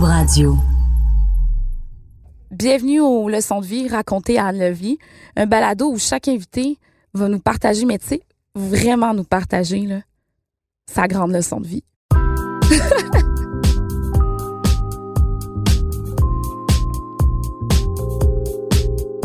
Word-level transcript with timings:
Radio. 0.00 0.56
Bienvenue 2.50 3.00
aux 3.00 3.28
leçons 3.28 3.60
de 3.60 3.66
vie 3.66 3.88
racontées 3.88 4.38
à 4.38 4.46
Anne 4.46 4.74
un 5.36 5.46
balado 5.46 5.90
où 5.90 5.98
chaque 5.98 6.28
invité 6.28 6.78
va 7.12 7.28
nous 7.28 7.40
partager, 7.40 7.84
mais 7.84 7.98
tu 7.98 8.06
sais, 8.06 8.22
vraiment 8.54 9.12
nous 9.12 9.24
partager 9.24 9.80
là, 9.80 10.00
sa 10.90 11.08
grande 11.08 11.32
leçon 11.32 11.60
de 11.60 11.66
vie. 11.66 11.84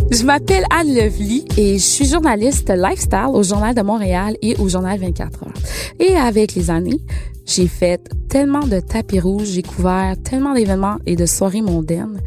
Je 0.09 0.23
m'appelle 0.23 0.65
Anne 0.71 0.95
Lovely 0.95 1.45
et 1.57 1.77
je 1.77 1.83
suis 1.83 2.05
journaliste 2.05 2.71
lifestyle 2.75 3.27
au 3.29 3.43
Journal 3.43 3.75
de 3.75 3.81
Montréal 3.81 4.35
et 4.41 4.55
au 4.57 4.67
Journal 4.67 4.97
24 4.99 5.43
heures. 5.43 5.53
Et 5.99 6.15
avec 6.15 6.55
les 6.55 6.71
années, 6.71 7.01
j'ai 7.47 7.67
fait 7.67 8.01
tellement 8.27 8.67
de 8.67 8.81
tapis 8.81 9.21
rouges, 9.21 9.47
j'ai 9.47 9.63
couvert 9.63 10.15
tellement 10.21 10.53
d'événements 10.53 10.97
et 11.05 11.15
de 11.15 11.25
soirées 11.25 11.61
mondaines. 11.61 12.21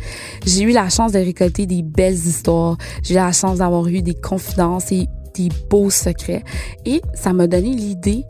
J'ai 0.47 0.63
eu 0.63 0.73
la 0.73 0.89
chance 0.89 1.13
de 1.13 1.19
récolter 1.19 1.67
des 1.67 1.83
belles 1.83 2.15
histoires. 2.15 2.79
J'ai 3.03 3.15
eu 3.15 3.19
la 3.19 3.30
chance 3.30 3.59
d'avoir 3.59 3.87
eu 3.87 4.01
des 4.01 4.15
confidences 4.15 4.91
et 4.93 5.07
des 5.35 5.51
beaux 5.69 5.91
secrets. 5.91 6.43
Et 6.87 7.03
ça 7.15 7.35
m'a 7.35 7.47
donné 7.47 7.75
l'idée 7.75 8.25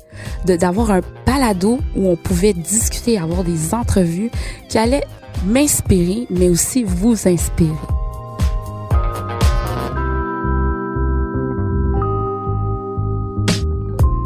d'avoir 0.44 0.90
un 0.90 1.00
balado 1.24 1.78
où 1.96 2.08
on 2.08 2.16
pouvait 2.16 2.52
discuter, 2.52 3.18
avoir 3.18 3.44
des 3.44 3.72
entrevues 3.72 4.30
qui 4.68 4.76
allaient 4.76 5.06
m'inspirer, 5.46 6.26
mais 6.28 6.48
aussi 6.48 6.82
vous 6.82 7.16
inspirer. 7.28 7.70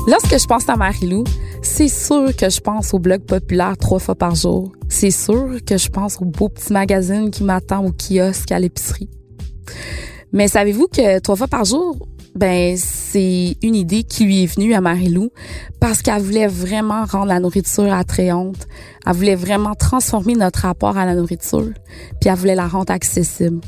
Lorsque 0.06 0.38
je 0.38 0.46
pense 0.46 0.68
à 0.68 0.76
Marilou, 0.76 1.24
c'est 1.64 1.88
sûr 1.88 2.36
que 2.36 2.50
je 2.50 2.60
pense 2.60 2.94
au 2.94 2.98
blog 2.98 3.22
populaire 3.22 3.76
trois 3.76 3.98
fois 3.98 4.14
par 4.14 4.34
jour. 4.34 4.72
C'est 4.88 5.10
sûr 5.10 5.56
que 5.66 5.78
je 5.78 5.88
pense 5.88 6.20
au 6.20 6.26
beau 6.26 6.48
petit 6.48 6.72
magazine 6.72 7.30
qui 7.30 7.42
m'attend 7.42 7.84
au 7.84 7.90
kiosque 7.90 8.52
à 8.52 8.58
l'épicerie. 8.58 9.08
Mais 10.32 10.46
savez-vous 10.48 10.88
que 10.88 11.18
trois 11.20 11.36
fois 11.36 11.48
par 11.48 11.64
jour, 11.64 11.96
ben 12.34 12.76
c'est 12.76 13.56
une 13.62 13.74
idée 13.74 14.02
qui 14.02 14.24
lui 14.24 14.42
est 14.42 14.46
venue 14.46 14.74
à 14.74 14.80
Marilou 14.80 15.30
parce 15.80 16.02
qu'elle 16.02 16.20
voulait 16.20 16.48
vraiment 16.48 17.04
rendre 17.04 17.26
la 17.26 17.40
nourriture 17.40 17.92
attrayante. 17.92 18.66
Elle 19.06 19.14
voulait 19.14 19.36
vraiment 19.36 19.74
transformer 19.74 20.34
notre 20.34 20.60
rapport 20.60 20.98
à 20.98 21.06
la 21.06 21.14
nourriture, 21.14 21.72
puis 22.20 22.28
elle 22.28 22.34
voulait 22.34 22.56
la 22.56 22.66
rendre 22.66 22.92
accessible. 22.92 23.60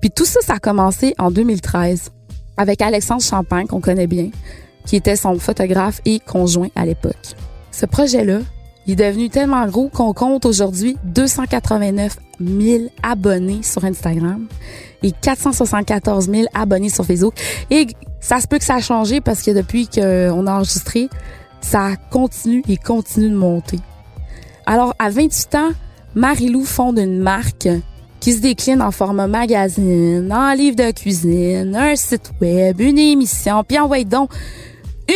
Puis 0.00 0.10
tout 0.10 0.26
ça, 0.26 0.40
ça 0.42 0.54
a 0.54 0.58
commencé 0.58 1.14
en 1.18 1.30
2013 1.30 2.10
avec 2.56 2.82
Alexandre 2.82 3.22
Champagne 3.22 3.66
qu'on 3.66 3.80
connaît 3.80 4.06
bien, 4.06 4.30
qui 4.86 4.96
était 4.96 5.16
son 5.16 5.38
photographe 5.38 6.00
et 6.04 6.20
conjoint 6.20 6.68
à 6.74 6.86
l'époque. 6.86 7.34
Ce 7.72 7.84
projet-là, 7.84 8.38
il 8.86 8.92
est 8.92 9.06
devenu 9.06 9.28
tellement 9.28 9.66
gros 9.66 9.88
qu'on 9.88 10.12
compte 10.12 10.46
aujourd'hui 10.46 10.96
289 11.04 12.16
000 12.40 12.84
abonnés 13.02 13.62
sur 13.62 13.84
Instagram 13.84 14.46
et 15.02 15.12
474 15.12 16.30
000 16.30 16.44
abonnés 16.54 16.88
sur 16.88 17.04
Facebook. 17.04 17.34
Et 17.70 17.88
ça 18.20 18.40
se 18.40 18.46
peut 18.46 18.58
que 18.58 18.64
ça 18.64 18.76
a 18.76 18.80
changé 18.80 19.20
parce 19.20 19.42
que 19.42 19.50
depuis 19.50 19.88
qu'on 19.88 20.46
a 20.46 20.54
enregistré, 20.54 21.08
ça 21.60 21.96
continue 22.10 22.62
et 22.68 22.76
continue 22.76 23.30
de 23.30 23.36
monter. 23.36 23.80
Alors, 24.66 24.94
à 24.98 25.10
28 25.10 25.54
ans, 25.56 25.70
Marilou 26.14 26.64
fonde 26.64 26.98
une 26.98 27.18
marque 27.18 27.68
qui 28.20 28.32
se 28.32 28.40
décline 28.40 28.82
en 28.82 28.90
format 28.90 29.26
magazine, 29.26 30.32
en 30.32 30.52
livre 30.54 30.76
de 30.76 30.90
cuisine, 30.90 31.76
un 31.76 31.94
site 31.94 32.32
web, 32.40 32.80
une 32.80 32.98
émission, 32.98 33.62
puis 33.62 33.78
en 33.78 33.88
donc 34.04 34.30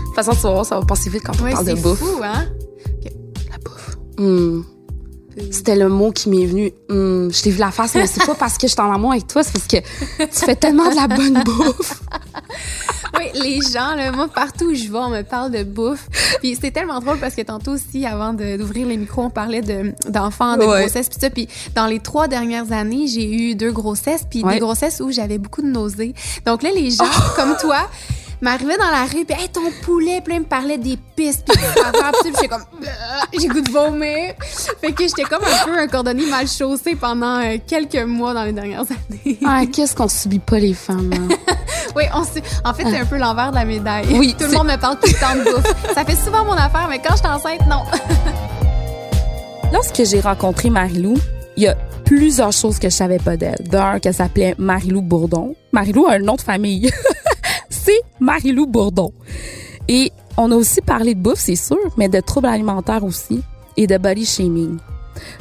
toute 0.06 0.14
façon, 0.14 0.32
tu 0.32 0.42
vas 0.42 0.52
voir, 0.52 0.66
ça 0.66 0.78
va 0.78 0.86
passer 0.86 1.10
vite 1.10 1.22
quand 1.24 1.32
on 1.40 1.44
Ouais, 1.44 1.52
parle 1.52 1.66
de 1.66 1.74
c'est 1.74 1.82
bouffe. 1.82 1.98
fou, 1.98 2.20
hein? 2.22 2.46
La 3.50 3.58
bouffe. 3.58 3.96
Hmm. 4.18 4.62
C'était 5.50 5.74
le 5.74 5.88
mot 5.88 6.12
qui 6.12 6.28
m'est 6.30 6.46
venu. 6.46 6.70
Hmm, 6.88 7.28
Je 7.30 7.42
t'ai 7.42 7.50
vu 7.50 7.58
la 7.58 7.72
face, 7.72 7.94
mais 7.96 8.06
c'est 8.06 8.24
pas 8.24 8.34
parce 8.36 8.56
que 8.56 8.68
je 8.68 8.72
suis 8.72 8.80
en 8.80 8.92
amour 8.92 9.10
avec 9.12 9.26
toi, 9.26 9.42
c'est 9.42 9.52
parce 9.52 9.66
que 9.66 9.78
tu 10.24 10.44
fais 10.46 10.54
tellement 10.56 10.88
de 10.88 10.94
la 10.94 11.08
bonne 11.08 11.42
bouffe. 11.44 12.02
Oui, 13.18 13.26
les 13.34 13.60
gens, 13.60 13.94
là, 13.94 14.10
moi, 14.12 14.28
partout 14.28 14.66
où 14.70 14.74
je 14.74 14.84
vais, 14.90 14.98
on 14.98 15.08
me 15.10 15.22
parle 15.22 15.50
de 15.52 15.62
bouffe. 15.62 16.08
Puis 16.40 16.56
c'est 16.60 16.70
tellement 16.70 16.98
drôle 17.00 17.18
parce 17.18 17.34
que 17.34 17.42
tantôt 17.42 17.72
aussi, 17.72 18.04
avant 18.06 18.32
de- 18.32 18.56
d'ouvrir 18.56 18.86
les 18.86 18.96
micros, 18.96 19.22
on 19.22 19.30
parlait 19.30 19.60
de- 19.62 19.92
d'enfants, 20.08 20.56
de, 20.56 20.64
Ouais. 20.64 20.80
grossesse, 20.82 21.08
puis 21.08 21.18
ça. 21.20 21.30
Puis 21.30 21.48
dans 21.74 21.86
les 21.86 22.00
trois 22.00 22.28
dernières 22.28 22.72
années, 22.72 23.06
j'ai 23.06 23.30
eu 23.30 23.54
deux 23.54 23.72
grossesses, 23.72 24.24
puis 24.28 24.42
Ouais. 24.42 24.54
des 24.54 24.60
grossesses 24.60 25.00
où 25.00 25.10
j'avais 25.10 25.38
beaucoup 25.38 25.62
de 25.62 25.68
nausées. 25.68 26.14
Donc 26.46 26.62
là, 26.62 26.70
les 26.74 26.90
gens, 26.90 27.04
Oh! 27.06 27.20
comme 27.36 27.56
toi, 27.60 27.88
m'arrivaient 28.44 28.76
dans 28.78 28.90
la 28.90 29.04
rue, 29.04 29.24
puis 29.24 29.36
hey, 29.40 29.48
ton 29.48 29.62
poulet, 29.82 30.20
puis 30.22 30.32
là, 30.34 30.38
ils 30.38 30.42
me 30.42 30.48
parlaient 30.48 30.78
des 30.78 30.96
pistes, 31.16 31.44
puis 31.46 31.60
des 31.60 31.80
affaires, 31.80 32.12
puis 32.12 32.12
tout, 32.12 32.22
puis 32.22 32.32
j'étais 32.34 32.48
comme, 32.48 32.64
j'ai 33.40 33.48
goût 33.48 33.60
de 33.60 33.70
vomir. 33.70 34.34
Fait 34.80 34.92
que 34.92 35.02
j'étais 35.04 35.22
comme 35.24 35.42
un 35.42 35.64
peu 35.64 35.78
un 35.78 35.86
cordonnier 35.88 36.26
mal 36.26 36.46
chaussé 36.46 36.94
pendant 36.94 37.40
euh, 37.40 37.56
quelques 37.66 38.04
mois 38.06 38.34
dans 38.34 38.44
les 38.44 38.52
dernières 38.52 38.82
années. 38.82 39.38
Ah, 39.44 39.62
qu'est-ce 39.70 39.94
qu'on 39.96 40.08
subit 40.08 40.38
pas 40.38 40.58
les 40.58 40.74
femmes. 40.74 41.10
hein? 41.12 41.34
Oui, 41.96 42.02
on 42.12 42.24
sait- 42.24 42.42
en 42.64 42.74
fait, 42.74 42.82
c'est 42.90 42.98
un 42.98 43.04
peu 43.04 43.16
l'envers 43.18 43.50
de 43.50 43.56
la 43.56 43.64
médaille. 43.64 44.06
Oui, 44.18 44.34
Tout 44.36 44.46
le 44.46 44.52
monde 44.52 44.66
me 44.66 44.76
parle 44.76 44.98
tout 44.98 45.06
le 45.06 45.20
temps 45.20 45.36
de 45.36 45.44
bouffe. 45.44 45.94
Ça 45.94 46.04
fait 46.04 46.16
souvent 46.16 46.44
mon 46.44 46.54
affaire, 46.54 46.88
mais 46.90 46.98
quand 46.98 47.12
je 47.14 47.18
suis 47.18 47.26
enceinte, 47.28 47.60
non. 47.68 47.82
Lorsque 49.72 50.04
j'ai 50.04 50.20
rencontré 50.20 50.70
Marilou, 50.70 51.14
il 51.56 51.62
y 51.64 51.68
a 51.68 51.76
plusieurs 52.04 52.52
choses 52.52 52.78
que 52.80 52.88
je 52.90 52.94
savais 52.94 53.18
pas 53.18 53.36
d'elle. 53.36 53.56
D'un, 53.70 53.98
qu'elle 54.00 54.14
s'appelait 54.14 54.54
Marilou 54.58 55.02
Bourdon. 55.02 55.54
Marilou 55.72 56.06
a 56.06 56.14
un 56.14 56.18
nom 56.18 56.34
de 56.34 56.40
famille. 56.40 56.90
C'est 57.84 58.00
Marilou 58.20 58.66
Bourdon. 58.66 59.12
Et 59.88 60.10
on 60.36 60.50
a 60.50 60.56
aussi 60.56 60.80
parlé 60.80 61.14
de 61.14 61.20
bouffe, 61.20 61.38
c'est 61.38 61.56
sûr, 61.56 61.78
mais 61.96 62.08
de 62.08 62.20
troubles 62.20 62.46
alimentaires 62.46 63.04
aussi 63.04 63.42
et 63.76 63.86
de 63.86 63.98
body 63.98 64.24
shaming. 64.24 64.78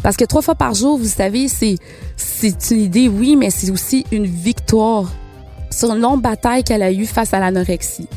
Parce 0.04 0.18
que 0.18 0.26
trois 0.26 0.42
fois 0.42 0.56
par 0.56 0.74
jour, 0.74 0.98
vous 0.98 1.06
savez, 1.06 1.48
c'est 1.48 1.78
c'est 2.18 2.72
une 2.72 2.82
idée, 2.82 3.08
oui, 3.08 3.36
mais 3.36 3.50
c'est 3.50 3.72
aussi 3.72 4.06
une 4.12 4.26
victoire 4.26 5.12
sur 5.72 5.92
une 5.94 6.02
longue 6.02 6.22
bataille 6.22 6.64
qu'elle 6.64 6.84
a 6.84 6.92
eue 6.92 7.06
face 7.06 7.34
à 7.34 7.40
l'anorexie. 7.40 8.08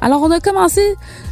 Alors, 0.00 0.22
on 0.22 0.30
a 0.32 0.40
commencé 0.40 0.80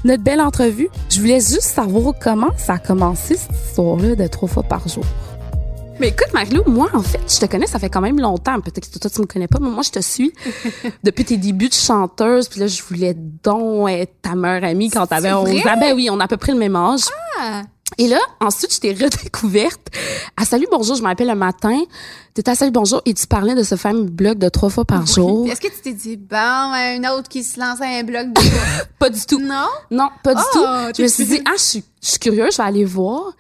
notre 0.05 0.23
belle 0.23 0.41
entrevue. 0.41 0.89
Je 1.09 1.19
voulais 1.19 1.41
juste 1.41 1.63
savoir 1.63 2.15
comment 2.21 2.51
ça 2.57 2.75
a 2.75 2.79
commencé, 2.79 3.37
cette 3.37 3.51
histoire-là 3.69 4.15
de 4.15 4.27
trois 4.29 4.49
fois 4.49 4.63
par 4.63 4.87
jour. 4.87 5.05
Mais 6.01 6.09
écoute, 6.09 6.33
Marilou, 6.33 6.63
moi, 6.67 6.89
en 6.95 7.03
fait, 7.03 7.21
je 7.29 7.39
te 7.39 7.45
connais, 7.45 7.67
ça 7.67 7.79
fait 7.79 7.91
quand 7.91 8.01
même 8.01 8.19
longtemps. 8.19 8.59
Peut-être 8.61 8.91
que 8.91 8.99
toi, 8.99 9.11
tu 9.11 9.21
me 9.21 9.27
connais 9.27 9.49
pas, 9.49 9.59
mais 9.61 9.69
moi, 9.69 9.83
je 9.83 9.91
te 9.91 10.01
suis 10.01 10.33
depuis 11.05 11.27
tes 11.27 11.37
débuts 11.37 11.69
de 11.69 11.75
chanteuse. 11.75 12.49
Puis 12.49 12.59
là, 12.61 12.67
je 12.69 12.83
voulais 12.83 13.15
donc 13.15 13.89
être 13.91 14.15
ta 14.23 14.35
meilleure 14.35 14.65
amie 14.65 14.89
quand 14.91 15.07
t'avais 15.07 15.29
C'est 15.29 15.35
11 15.35 15.49
vrai? 15.51 15.71
ans. 15.71 15.77
Ben 15.79 15.93
oui, 15.95 16.09
on 16.11 16.19
a 16.19 16.25
à 16.25 16.29
peu 16.29 16.39
près 16.39 16.53
le 16.53 16.59
même 16.59 16.75
âge. 16.75 17.03
Ah, 17.39 17.63
Et 17.99 18.09
là, 18.09 18.19
ensuite, 18.41 18.73
je 18.75 18.81
t'ai 18.81 18.93
redécouverte 18.95 19.89
à 20.39 20.47
Salut 20.47 20.67
Bonjour. 20.73 20.97
Je 20.97 21.03
m'appelle 21.03 21.29
le 21.29 21.35
matin. 21.35 21.79
T'étais 22.33 22.53
à 22.53 22.55
Salut 22.55 22.73
Bonjour 22.73 23.03
et 23.05 23.13
tu 23.13 23.27
parlais 23.27 23.55
de 23.55 23.63
ce 23.63 23.75
fameux 23.75 24.05
blog 24.05 24.39
de 24.39 24.49
trois 24.49 24.71
fois 24.71 24.87
par 24.87 25.07
jour. 25.07 25.47
Est-ce 25.51 25.61
que 25.61 25.69
tu 25.69 25.83
t'es 25.83 25.93
dit, 25.93 26.17
bon, 26.17 26.37
un 26.39 26.99
autre 27.13 27.29
qui 27.29 27.45
se 27.45 27.61
lance 27.61 27.79
à 27.83 27.87
un 27.87 28.05
blog 28.05 28.33
de? 28.33 28.41
Pas 28.99 29.11
du 29.11 29.21
tout. 29.27 29.39
Non? 29.41 29.67
Non, 29.91 30.09
pas 30.25 30.35
du 30.35 30.41
Oh, 30.43 30.57
tout. 30.57 30.95
Je 30.97 31.03
me 31.03 31.09
suis 31.09 31.27
dit, 31.27 31.41
ah, 31.47 31.53
je 31.59 31.63
suis, 31.63 31.85
je 32.03 32.09
suis 32.09 32.19
curieuse, 32.19 32.53
je 32.53 32.57
vais 32.57 32.69
aller 32.69 32.85
voir. 32.87 33.33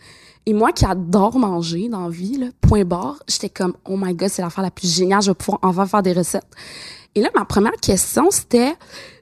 Et 0.50 0.52
moi 0.52 0.72
qui 0.72 0.84
adore 0.84 1.38
manger 1.38 1.88
dans 1.88 2.02
la 2.02 2.08
vie, 2.08 2.36
là, 2.36 2.46
point 2.60 2.84
barre, 2.84 3.22
j'étais 3.28 3.48
comme, 3.48 3.74
oh 3.84 3.96
my 3.96 4.16
god, 4.16 4.30
c'est 4.30 4.42
l'affaire 4.42 4.64
la 4.64 4.72
plus 4.72 4.92
géniale, 4.92 5.22
je 5.22 5.30
vais 5.30 5.34
pouvoir 5.36 5.60
enfin 5.62 5.86
faire 5.86 6.02
des 6.02 6.12
recettes. 6.12 6.50
Et 7.14 7.20
là, 7.20 7.28
ma 7.36 7.44
première 7.44 7.76
question, 7.80 8.32
c'était, 8.32 8.74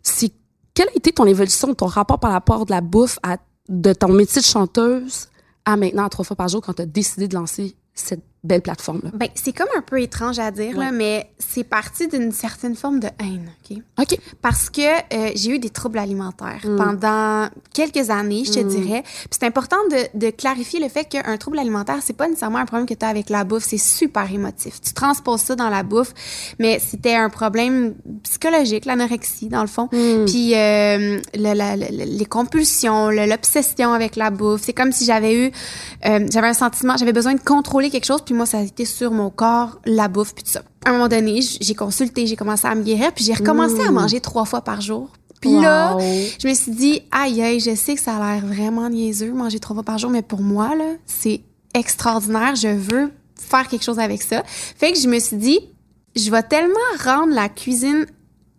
c'est, 0.02 0.32
quelle 0.72 0.88
a 0.88 0.96
été 0.96 1.12
ton 1.12 1.26
évolution, 1.26 1.74
ton 1.74 1.84
rapport 1.84 2.18
par 2.18 2.32
rapport 2.32 2.64
de 2.64 2.70
la 2.70 2.80
bouffe 2.80 3.18
à, 3.22 3.36
de 3.68 3.92
ton 3.92 4.08
métier 4.08 4.40
de 4.40 4.46
chanteuse 4.46 5.28
à 5.66 5.76
maintenant 5.76 6.06
à 6.06 6.08
trois 6.08 6.24
fois 6.24 6.34
par 6.34 6.48
jour 6.48 6.62
quand 6.62 6.72
tu 6.72 6.80
as 6.80 6.86
décidé 6.86 7.28
de 7.28 7.34
lancer 7.34 7.76
cette 7.92 8.24
belle 8.44 8.62
plateforme-là? 8.62 9.10
Ben, 9.14 9.28
c'est 9.34 9.52
comme 9.52 9.66
un 9.76 9.80
peu 9.82 10.00
étrange 10.00 10.38
à 10.38 10.50
dire, 10.50 10.76
là, 10.78 10.92
mais 10.92 11.30
c'est 11.38 11.64
parti 11.64 12.06
d'une 12.08 12.30
certaine 12.32 12.76
forme 12.76 13.00
de 13.00 13.08
haine, 13.20 13.50
OK? 13.70 13.78
OK. 14.00 14.18
Parce 14.40 14.70
que 14.70 14.80
euh, 14.80 15.30
j'ai 15.34 15.50
eu 15.50 15.58
des 15.58 15.70
troubles 15.70 15.98
alimentaires 15.98 16.60
pendant 16.76 17.48
quelques 17.74 18.10
années, 18.10 18.44
je 18.46 18.52
te 18.52 18.60
dirais. 18.60 19.02
Puis 19.02 19.28
c'est 19.40 19.44
important 19.46 19.76
de, 19.90 20.18
de 20.18 20.30
clarifier 20.30 20.78
le 20.80 20.88
fait 20.88 21.04
qu'un 21.04 21.36
trouble 21.36 21.58
alimentaire, 21.58 21.98
c'est 22.00 22.16
pas 22.16 22.28
nécessairement 22.28 22.58
un 22.58 22.66
problème 22.66 22.86
que 22.86 22.94
tu 22.94 23.04
as 23.04 23.08
avec 23.08 23.28
la 23.28 23.42
bouffe, 23.44 23.64
c'est 23.64 23.76
super 23.78 24.32
émotif. 24.32 24.80
Tu 24.80 24.92
transposes 24.92 25.40
ça 25.40 25.56
dans 25.56 25.68
la 25.68 25.82
bouffe, 25.82 26.14
mais 26.58 26.78
c'était 26.78 27.14
un 27.16 27.30
problème 27.30 27.94
psychologique, 28.22 28.84
l'anorexie, 28.84 29.48
dans 29.48 29.62
le 29.62 29.66
fond. 29.68 29.88
Puis 30.26 30.54
euh, 30.54 31.20
le- 31.34 31.54
la- 31.54 31.76
la- 31.76 31.90
les 31.90 32.26
compulsions, 32.26 33.10
le- 33.10 33.26
l'obsession 33.26 33.92
avec 33.92 34.16
la 34.16 34.30
bouffe. 34.30 34.62
C'est 34.62 34.72
comme 34.72 34.92
si 34.92 35.04
j'avais 35.04 35.34
eu, 35.46 35.50
euh, 36.06 36.26
j'avais 36.32 36.48
un 36.48 36.54
sentiment, 36.54 36.96
j'avais 36.96 37.12
besoin 37.12 37.34
de 37.34 37.40
contrôler 37.40 37.90
quelque 37.90 38.06
chose, 38.06 38.22
puis 38.28 38.34
moi, 38.34 38.44
ça 38.44 38.58
a 38.58 38.60
été 38.60 38.84
sur 38.84 39.10
mon 39.10 39.30
corps, 39.30 39.80
la 39.86 40.06
bouffe, 40.06 40.34
puis 40.34 40.44
tout 40.44 40.50
ça. 40.50 40.60
À 40.84 40.90
un 40.90 40.92
moment 40.92 41.08
donné, 41.08 41.40
j'ai 41.40 41.74
consulté, 41.74 42.26
j'ai 42.26 42.36
commencé 42.36 42.66
à 42.66 42.74
me 42.74 42.82
guérir, 42.82 43.10
puis 43.14 43.24
j'ai 43.24 43.32
recommencé 43.32 43.80
à 43.80 43.90
manger 43.90 44.20
trois 44.20 44.44
fois 44.44 44.60
par 44.60 44.82
jour. 44.82 45.08
Puis 45.40 45.58
là, 45.58 45.96
je 45.98 46.46
me 46.46 46.52
suis 46.52 46.72
dit, 46.72 47.00
aïe, 47.10 47.40
aïe, 47.40 47.58
je 47.58 47.74
sais 47.74 47.94
que 47.94 48.02
ça 48.02 48.16
a 48.16 48.34
l'air 48.34 48.44
vraiment 48.44 48.90
niaiseux, 48.90 49.32
manger 49.32 49.60
trois 49.60 49.72
fois 49.76 49.82
par 49.82 49.96
jour, 49.96 50.10
mais 50.10 50.20
pour 50.20 50.42
moi, 50.42 50.74
là, 50.74 50.96
c'est 51.06 51.40
extraordinaire. 51.72 52.54
Je 52.54 52.68
veux 52.68 53.12
faire 53.34 53.66
quelque 53.66 53.82
chose 53.82 53.98
avec 53.98 54.20
ça. 54.20 54.42
Fait 54.44 54.92
que 54.92 54.98
je 54.98 55.08
me 55.08 55.18
suis 55.20 55.38
dit, 55.38 55.60
je 56.14 56.30
vais 56.30 56.42
tellement 56.42 56.74
rendre 57.02 57.32
la 57.32 57.48
cuisine 57.48 58.04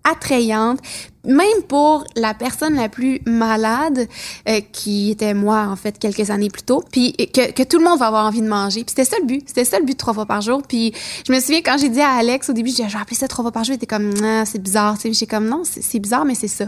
attrayante, 0.04 0.80
même 1.26 1.64
pour 1.68 2.06
la 2.16 2.34
personne 2.34 2.76
la 2.76 2.88
plus 2.90 3.22
malade, 3.26 4.08
euh, 4.48 4.62
qui 4.72 5.12
était 5.12 5.34
moi, 5.34 5.68
en 5.70 5.76
fait, 5.76 6.00
quelques 6.00 6.30
années 6.30 6.50
plus 6.50 6.64
tôt, 6.64 6.84
puis 6.92 7.14
que, 7.14 7.52
que 7.52 7.64
tout 7.64 7.78
le 7.78 7.84
monde 7.84 8.00
va 8.00 8.08
avoir 8.08 8.26
envie 8.26 8.42
de 8.42 8.48
manger. 8.48 8.84
Puis 8.84 8.96
c'était 8.96 9.06
ça 9.10 9.18
le 9.20 9.26
but. 9.26 9.44
C'était 9.46 9.66
ça 9.66 9.80
le 9.80 9.86
but 9.86 9.94
de 9.94 9.98
trois 9.98 10.14
fois 10.14 10.26
par 10.26 10.42
jour. 10.42 10.62
Puis 10.68 10.94
je 11.28 11.34
me 11.34 11.40
souviens 11.40 11.60
quand 11.62 11.78
j'ai 11.78 11.90
dit 11.90 12.02
à 12.02 12.12
Alex 12.14 12.50
au 12.50 12.54
début, 12.54 12.72
j'ai 12.76 12.84
appelé 12.84 13.16
ça 13.16 13.28
trois 13.28 13.44
fois 13.44 13.52
par 13.52 13.64
jour, 13.64 13.74
il 13.74 13.76
était 13.76 13.86
comme, 13.86 14.14
ah, 14.24 14.46
c'est 14.46 14.62
bizarre. 14.62 14.96
Tu 14.98 15.10
sais, 15.10 15.14
j'ai 15.14 15.26
comme, 15.28 15.48
non, 15.48 15.64
c'est 15.66 16.00
bizarre, 16.00 16.26
mais 16.26 16.36
c'est 16.36 16.48
ça. 16.48 16.66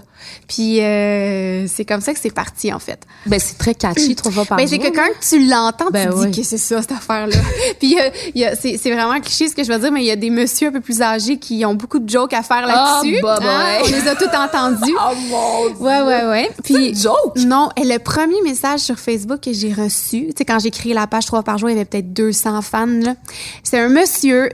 Puis 0.48 0.82
euh, 0.82 1.66
c'est 1.68 1.86
comme 1.86 2.02
ça 2.02 2.14
que 2.14 2.20
c'est 2.20 2.34
parti, 2.34 2.74
en 2.74 2.80
fait. 2.80 3.02
Ben, 3.26 3.40
c'est 3.40 3.58
très 3.58 3.74
catchy, 3.76 4.16
trois 4.18 4.32
fois 4.32 4.46
par 4.46 4.58
ben, 4.58 4.68
jour. 4.68 4.78
Ben, 4.78 4.84
c'est 4.84 4.92
que 4.92 4.96
quand 4.96 5.10
tu 5.22 5.48
l'entends, 5.48 5.90
Ben 5.92 6.10
tu 6.10 6.14
te 6.16 6.20
oui. 6.22 6.30
dis 6.32 6.42
que 6.42 6.48
c'est 6.48 6.58
ça, 6.58 6.82
cette 6.82 6.92
affaire-là. 6.92 7.36
puis 7.80 7.98
euh, 8.00 8.10
il 8.36 8.42
y 8.42 8.46
a- 8.46 8.56
c'est 8.56 8.78
vraiment 8.92 9.20
cliché 9.22 9.48
ce 9.48 9.56
que 9.56 9.64
je 9.64 9.72
veux 9.72 9.80
dire, 9.80 9.92
mais 9.92 10.02
il 10.02 10.08
y 10.08 10.12
a 10.12 10.16
des 10.16 10.30
messieurs 10.30 10.68
un 10.70 10.72
peu 10.72 10.82
plus 10.82 11.02
âgés 11.02 11.38
qui 11.38 11.64
ont 11.66 11.74
beaucoup 11.76 12.00
de 12.00 12.10
jokes 12.10 12.34
à 12.34 12.44
faire 12.44 12.66
là-dessus. 12.68 13.20
bah, 13.22 13.38
bah, 13.40 13.46
Hein? 13.52 13.82
ouais. 13.82 13.82
On 13.86 13.88
les 14.04 14.08
a 14.08 14.16
tous 14.16 14.26
entendus. 14.44 14.94
Oh 14.98 15.14
mon 15.30 15.68
Dieu! 15.70 15.78
Ouais, 15.80 16.02
ouais, 16.02 16.26
ouais. 16.30 16.52
Puis, 16.64 16.90
une 16.90 16.96
joke? 16.96 17.38
Non, 17.38 17.70
et 17.76 17.84
le 17.86 17.98
premier 18.00 18.42
message 18.44 18.80
sur 18.82 19.00
Facebook 19.00 19.42
que 19.42 19.54
j'ai 19.54 19.74
reçu, 19.74 20.28
tu 20.28 20.34
sais, 20.38 20.46
quand 20.46 20.60
j'ai 20.60 20.72
créé 20.72 20.94
la 20.94 21.08
page 21.08 21.26
trois 21.26 21.44
par 21.44 21.58
jour, 21.58 21.70
il 21.70 21.74
y 21.74 21.76
avait 21.76 21.86
peut-être 21.86 22.14
200 22.14 22.62
fans, 22.62 22.86
là. 22.88 23.16
C'est 23.64 23.80
un 23.80 23.90
monsieur 23.90 24.50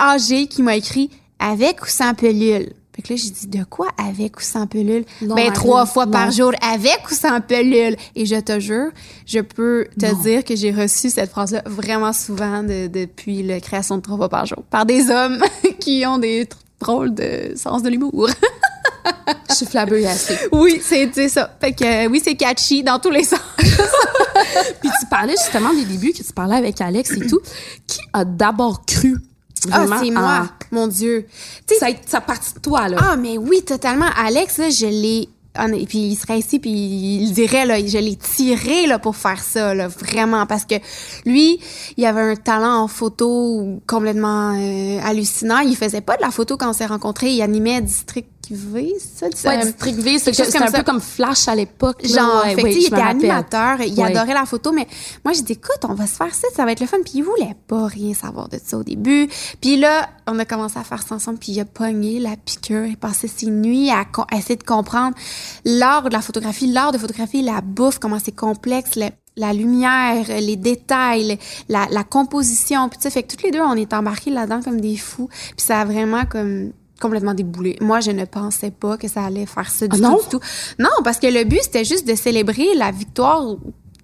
âgé 0.00 0.46
qui 0.46 0.62
m'a 0.62 0.76
écrit 0.76 1.10
avec 1.38 1.82
ou 1.82 1.86
sans 1.86 2.14
pelule. 2.14 2.72
Fait 2.94 3.02
que 3.02 3.12
là, 3.12 3.16
j'ai 3.22 3.30
dit, 3.30 3.46
de 3.46 3.62
quoi 3.62 3.86
avec 3.96 4.38
ou 4.38 4.42
sans 4.42 4.66
pelule? 4.66 5.04
Non, 5.22 5.36
ben, 5.36 5.52
trois 5.52 5.86
fois 5.86 6.04
non. 6.04 6.10
par 6.10 6.32
jour, 6.32 6.50
avec 6.68 7.00
ou 7.08 7.14
sans 7.14 7.40
pelule. 7.40 7.94
Et 8.16 8.26
je 8.26 8.34
te 8.40 8.58
jure, 8.58 8.90
je 9.24 9.38
peux 9.38 9.86
te 10.00 10.22
dire 10.24 10.42
que 10.44 10.56
j'ai 10.56 10.72
reçu 10.72 11.08
cette 11.08 11.30
phrase-là 11.30 11.62
vraiment 11.66 12.12
souvent 12.12 12.64
de- 12.64 12.88
depuis 12.88 13.44
la 13.44 13.60
création 13.60 13.98
de 13.98 14.02
trois 14.02 14.16
fois 14.16 14.28
par 14.28 14.46
jour. 14.46 14.64
Par 14.68 14.84
des 14.84 15.10
hommes 15.10 15.38
qui 15.78 16.04
ont 16.06 16.18
des 16.18 16.48
drôles 16.80 17.14
de 17.14 17.52
sens 17.56 17.82
de 17.82 17.88
l'humour. 17.88 18.28
Je 19.50 19.54
suis 19.54 19.66
flabbergastée. 19.66 20.36
Oui, 20.52 20.80
c'est 20.84 21.10
c'est 21.14 21.28
ça. 21.28 21.54
Fait 21.60 21.72
que 21.72 21.84
euh, 21.84 22.08
oui, 22.10 22.20
c'est 22.22 22.34
catchy 22.34 22.82
dans 22.82 22.98
tous 22.98 23.10
les 23.10 23.24
sens. 23.24 23.40
Puis 23.58 24.90
tu 25.00 25.06
parlais 25.10 25.34
justement 25.36 25.72
des 25.74 25.84
débuts 25.84 26.12
que 26.12 26.22
tu 26.22 26.32
parlais 26.32 26.56
avec 26.56 26.80
Alex 26.80 27.10
et 27.12 27.26
tout. 27.26 27.40
Qui 27.86 28.00
a 28.12 28.24
d'abord 28.24 28.84
cru 28.86 29.16
Ah, 29.70 29.84
vraiment 29.84 30.00
c'est 30.02 30.10
en- 30.16 30.20
moi, 30.20 30.48
mon 30.70 30.86
Dieu. 30.86 31.26
Tu 31.66 31.74
sais, 31.74 31.80
Ça, 31.80 31.86
ça 32.06 32.18
a 32.18 32.20
parti 32.20 32.54
de 32.54 32.60
toi, 32.60 32.88
là. 32.88 32.98
ah, 33.00 33.16
mais 33.16 33.38
oui, 33.38 33.62
totalement. 33.62 34.08
Alex, 34.16 34.58
là, 34.58 34.70
je 34.70 34.86
l'ai. 34.86 35.28
Et 35.66 35.86
puis 35.86 35.98
il 35.98 36.16
serait 36.16 36.38
ici, 36.38 36.58
puis 36.58 36.70
il 36.70 37.32
dirait, 37.32 37.66
là, 37.66 37.78
je 37.84 37.98
l'ai 37.98 38.16
tiré 38.16 38.86
là, 38.86 38.98
pour 38.98 39.16
faire 39.16 39.42
ça, 39.42 39.74
vraiment. 39.88 40.46
Parce 40.46 40.64
que 40.64 40.76
lui, 41.26 41.60
il 41.96 42.04
avait 42.06 42.20
un 42.20 42.36
talent 42.36 42.82
en 42.82 42.88
photo 42.88 43.80
complètement 43.86 44.54
euh, 44.56 45.00
hallucinant. 45.04 45.58
Il 45.58 45.76
faisait 45.76 46.00
pas 46.00 46.16
de 46.16 46.22
la 46.22 46.30
photo 46.30 46.56
quand 46.56 46.70
on 46.70 46.72
s'est 46.72 46.86
rencontrés. 46.86 47.32
Il 47.32 47.42
animait 47.42 47.80
District 47.80 48.28
V, 48.54 48.94
ça? 48.98 49.26
Ouais, 49.26 49.58
Euh, 49.58 49.64
District 49.64 49.98
V, 49.98 50.18
c'est 50.18 50.24
quelque 50.26 50.36
chose 50.36 50.46
c'était 50.46 50.58
comme 50.58 50.68
un 50.68 50.70
ça. 50.70 50.78
peu 50.78 50.84
comme 50.84 51.00
Flash 51.00 51.48
à 51.48 51.54
l'époque. 51.54 52.04
Genre, 52.06 52.44
Ouais, 52.44 52.54
fait 52.54 52.62
ouais, 52.62 52.72
tu 52.72 52.78
il 52.80 52.86
était 52.86 52.96
animateur, 52.96 53.80
il 53.80 53.98
Ouais. 53.98 54.16
adorait 54.16 54.34
la 54.34 54.44
photo, 54.46 54.72
mais 54.72 54.86
moi, 55.24 55.32
j'ai 55.34 55.42
dit, 55.42 55.52
écoute, 55.52 55.78
on 55.88 55.94
va 55.94 56.06
se 56.06 56.14
faire 56.14 56.34
ça, 56.34 56.48
ça 56.54 56.64
va 56.64 56.72
être 56.72 56.80
le 56.80 56.86
fun. 56.86 56.98
Puis 57.04 57.12
il 57.16 57.22
voulait 57.22 57.56
pas 57.66 57.86
rien 57.86 58.14
savoir 58.14 58.48
de 58.48 58.58
ça 58.64 58.76
au 58.78 58.82
début. 58.84 59.28
Puis 59.60 59.76
là, 59.76 60.08
on 60.26 60.38
a 60.38 60.44
commencé 60.44 60.78
à 60.78 60.84
faire 60.84 61.02
ça 61.02 61.14
ensemble, 61.14 61.38
puis 61.38 61.52
il 61.52 61.60
a 61.60 61.64
pogné 61.64 62.18
la 62.20 62.36
piqûre. 62.36 62.86
Il 62.86 62.96
passait 62.96 63.28
ses 63.28 63.46
nuits 63.50 63.90
à, 63.90 64.04
essayer 64.36 64.56
de 64.56 64.62
comprendre 64.64 65.14
l'art 65.64 66.04
de 66.08 66.12
la 66.14 66.20
photographie, 66.20 66.66
l'art 66.66 66.92
de 66.92 66.98
photographie, 66.98 67.42
la 67.42 67.60
bouffe, 67.60 67.98
comment 67.98 68.18
c'est 68.22 68.34
complexe, 68.34 68.96
le- 68.96 69.10
la 69.36 69.52
lumière, 69.52 70.24
les 70.40 70.56
détails, 70.56 71.38
la, 71.68 71.86
la 71.92 72.02
composition. 72.02 72.88
Puis 72.88 72.98
tu 72.98 73.02
sais, 73.04 73.10
fait 73.10 73.22
que 73.22 73.28
toutes 73.28 73.42
les 73.44 73.52
deux, 73.52 73.60
on 73.60 73.74
est 73.74 73.92
embarqués 73.92 74.30
là-dedans 74.30 74.60
comme 74.62 74.80
des 74.80 74.96
fous. 74.96 75.28
Puis 75.56 75.64
ça 75.64 75.80
a 75.80 75.84
vraiment 75.84 76.24
comme 76.26 76.72
complètement 77.00 77.34
déboulé. 77.34 77.76
Moi, 77.80 78.00
je 78.00 78.10
ne 78.10 78.24
pensais 78.24 78.70
pas 78.70 78.96
que 78.96 79.08
ça 79.08 79.22
allait 79.24 79.46
faire 79.46 79.70
ça 79.70 79.86
du 79.86 79.96
Ah 79.96 80.08
non? 80.08 80.16
tout, 80.16 80.22
du 80.22 80.28
tout. 80.30 80.40
Non, 80.78 80.90
parce 81.04 81.18
que 81.18 81.26
le 81.26 81.44
but, 81.44 81.60
c'était 81.62 81.84
juste 81.84 82.06
de 82.06 82.14
célébrer 82.14 82.74
la 82.76 82.90
victoire 82.90 83.56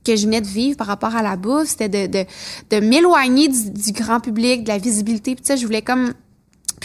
que 0.04 0.16
je 0.16 0.24
venais 0.26 0.40
de 0.42 0.46
vivre 0.46 0.76
par 0.76 0.86
rapport 0.86 1.14
à 1.16 1.22
la 1.22 1.36
bouffe. 1.36 1.68
C'était 1.68 1.88
de, 2.08 2.12
de, 2.18 2.26
de 2.70 2.86
m'éloigner 2.86 3.48
du, 3.48 3.70
du 3.70 3.92
grand 3.92 4.20
public, 4.20 4.64
de 4.64 4.68
la 4.68 4.78
visibilité. 4.78 5.34
Puis 5.34 5.44
ça, 5.46 5.56
je 5.56 5.64
voulais 5.64 5.82
comme 5.82 6.12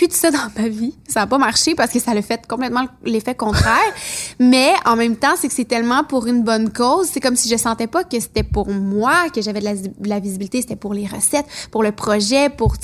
de 0.08 0.14
ça 0.14 0.32
dans 0.32 0.48
ma 0.58 0.68
vie. 0.68 0.96
Ça 1.08 1.22
n'a 1.22 1.28
pas 1.28 1.38
marché 1.38 1.76
parce 1.76 1.92
que 1.92 2.00
ça 2.00 2.12
a 2.12 2.22
fait 2.22 2.46
complètement 2.48 2.86
l'effet 3.04 3.36
contraire. 3.36 3.94
Mais 4.40 4.74
en 4.86 4.96
même 4.96 5.16
temps, 5.16 5.36
c'est 5.38 5.48
que 5.48 5.54
c'est 5.54 5.66
tellement 5.66 6.04
pour 6.04 6.28
une 6.28 6.44
bonne 6.44 6.72
cause. 6.72 7.08
C'est 7.12 7.20
comme 7.20 7.36
si 7.36 7.50
je 7.50 7.58
sentais 7.58 7.88
pas 7.88 8.04
que 8.04 8.20
c'était 8.20 8.44
pour 8.44 8.70
moi 8.70 9.30
que 9.34 9.42
j'avais 9.42 9.60
de 9.60 10.08
la, 10.08 10.20
visibilité. 10.20 10.62
C'était 10.62 10.76
pour 10.76 10.94
les 10.94 11.08
recettes, 11.08 11.46
pour 11.72 11.84
le 11.84 11.92
projet, 11.92 12.50
pour, 12.50 12.76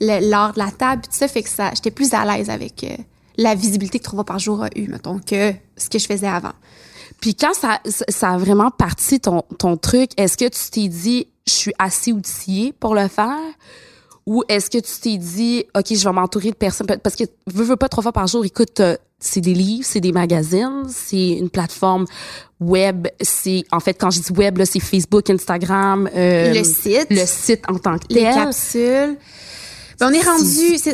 l'art 0.00 0.52
de 0.52 0.58
la 0.58 0.70
table. 0.70 1.02
Tout 1.02 1.10
ça 1.12 1.28
fait 1.28 1.42
que 1.42 1.50
ça, 1.50 1.70
j'étais 1.74 1.90
plus 1.90 2.12
à 2.14 2.24
l'aise 2.24 2.50
avec 2.50 2.84
euh, 2.84 2.96
la 3.36 3.54
visibilité 3.54 3.98
que 3.98 4.04
trois 4.04 4.18
fois 4.18 4.24
par 4.24 4.38
jour 4.38 4.62
a 4.62 4.68
eu, 4.76 4.88
mettons, 4.88 5.18
que 5.18 5.52
ce 5.76 5.88
que 5.88 5.98
je 5.98 6.06
faisais 6.06 6.28
avant. 6.28 6.52
Puis 7.20 7.34
quand 7.34 7.54
ça 7.54 7.80
ça 8.08 8.30
a 8.30 8.38
vraiment 8.38 8.70
parti 8.70 9.20
ton, 9.20 9.42
ton 9.58 9.76
truc, 9.76 10.10
est-ce 10.16 10.36
que 10.36 10.44
tu 10.44 10.70
t'es 10.70 10.88
dit, 10.88 11.28
je 11.46 11.52
suis 11.52 11.72
assez 11.78 12.12
outillée 12.12 12.72
pour 12.72 12.94
le 12.94 13.08
faire? 13.08 13.38
Ou 14.26 14.42
est-ce 14.48 14.70
que 14.70 14.78
tu 14.78 14.90
t'es 15.02 15.16
dit, 15.18 15.64
OK, 15.76 15.86
je 15.94 16.02
vais 16.02 16.12
m'entourer 16.12 16.50
de 16.50 16.54
personnes? 16.56 16.86
Parce 17.02 17.14
que, 17.16 17.24
veux, 17.46 17.64
veux 17.64 17.76
pas 17.76 17.88
trois 17.88 18.02
fois 18.02 18.12
par 18.12 18.26
jour, 18.26 18.44
écoute, 18.44 18.80
euh, 18.80 18.96
c'est 19.18 19.42
des 19.42 19.52
livres, 19.54 19.84
c'est 19.86 20.00
des 20.00 20.12
magazines, 20.12 20.84
c'est 20.88 21.32
une 21.32 21.50
plateforme 21.50 22.06
web, 22.60 23.06
c'est, 23.20 23.64
en 23.70 23.80
fait, 23.80 23.94
quand 23.94 24.10
je 24.10 24.20
dis 24.20 24.32
web, 24.32 24.56
là, 24.58 24.64
c'est 24.66 24.80
Facebook, 24.80 25.28
Instagram, 25.28 26.08
euh, 26.14 26.54
le 26.54 26.64
site, 26.64 27.06
le 27.10 27.24
site 27.26 27.62
en 27.68 27.78
tant 27.78 27.98
que 27.98 28.04
les 28.10 28.22
tel. 28.22 28.34
capsules. 28.34 29.16
Ben, 30.00 30.08
on 30.08 30.12
est 30.12 30.22
rendu, 30.22 30.44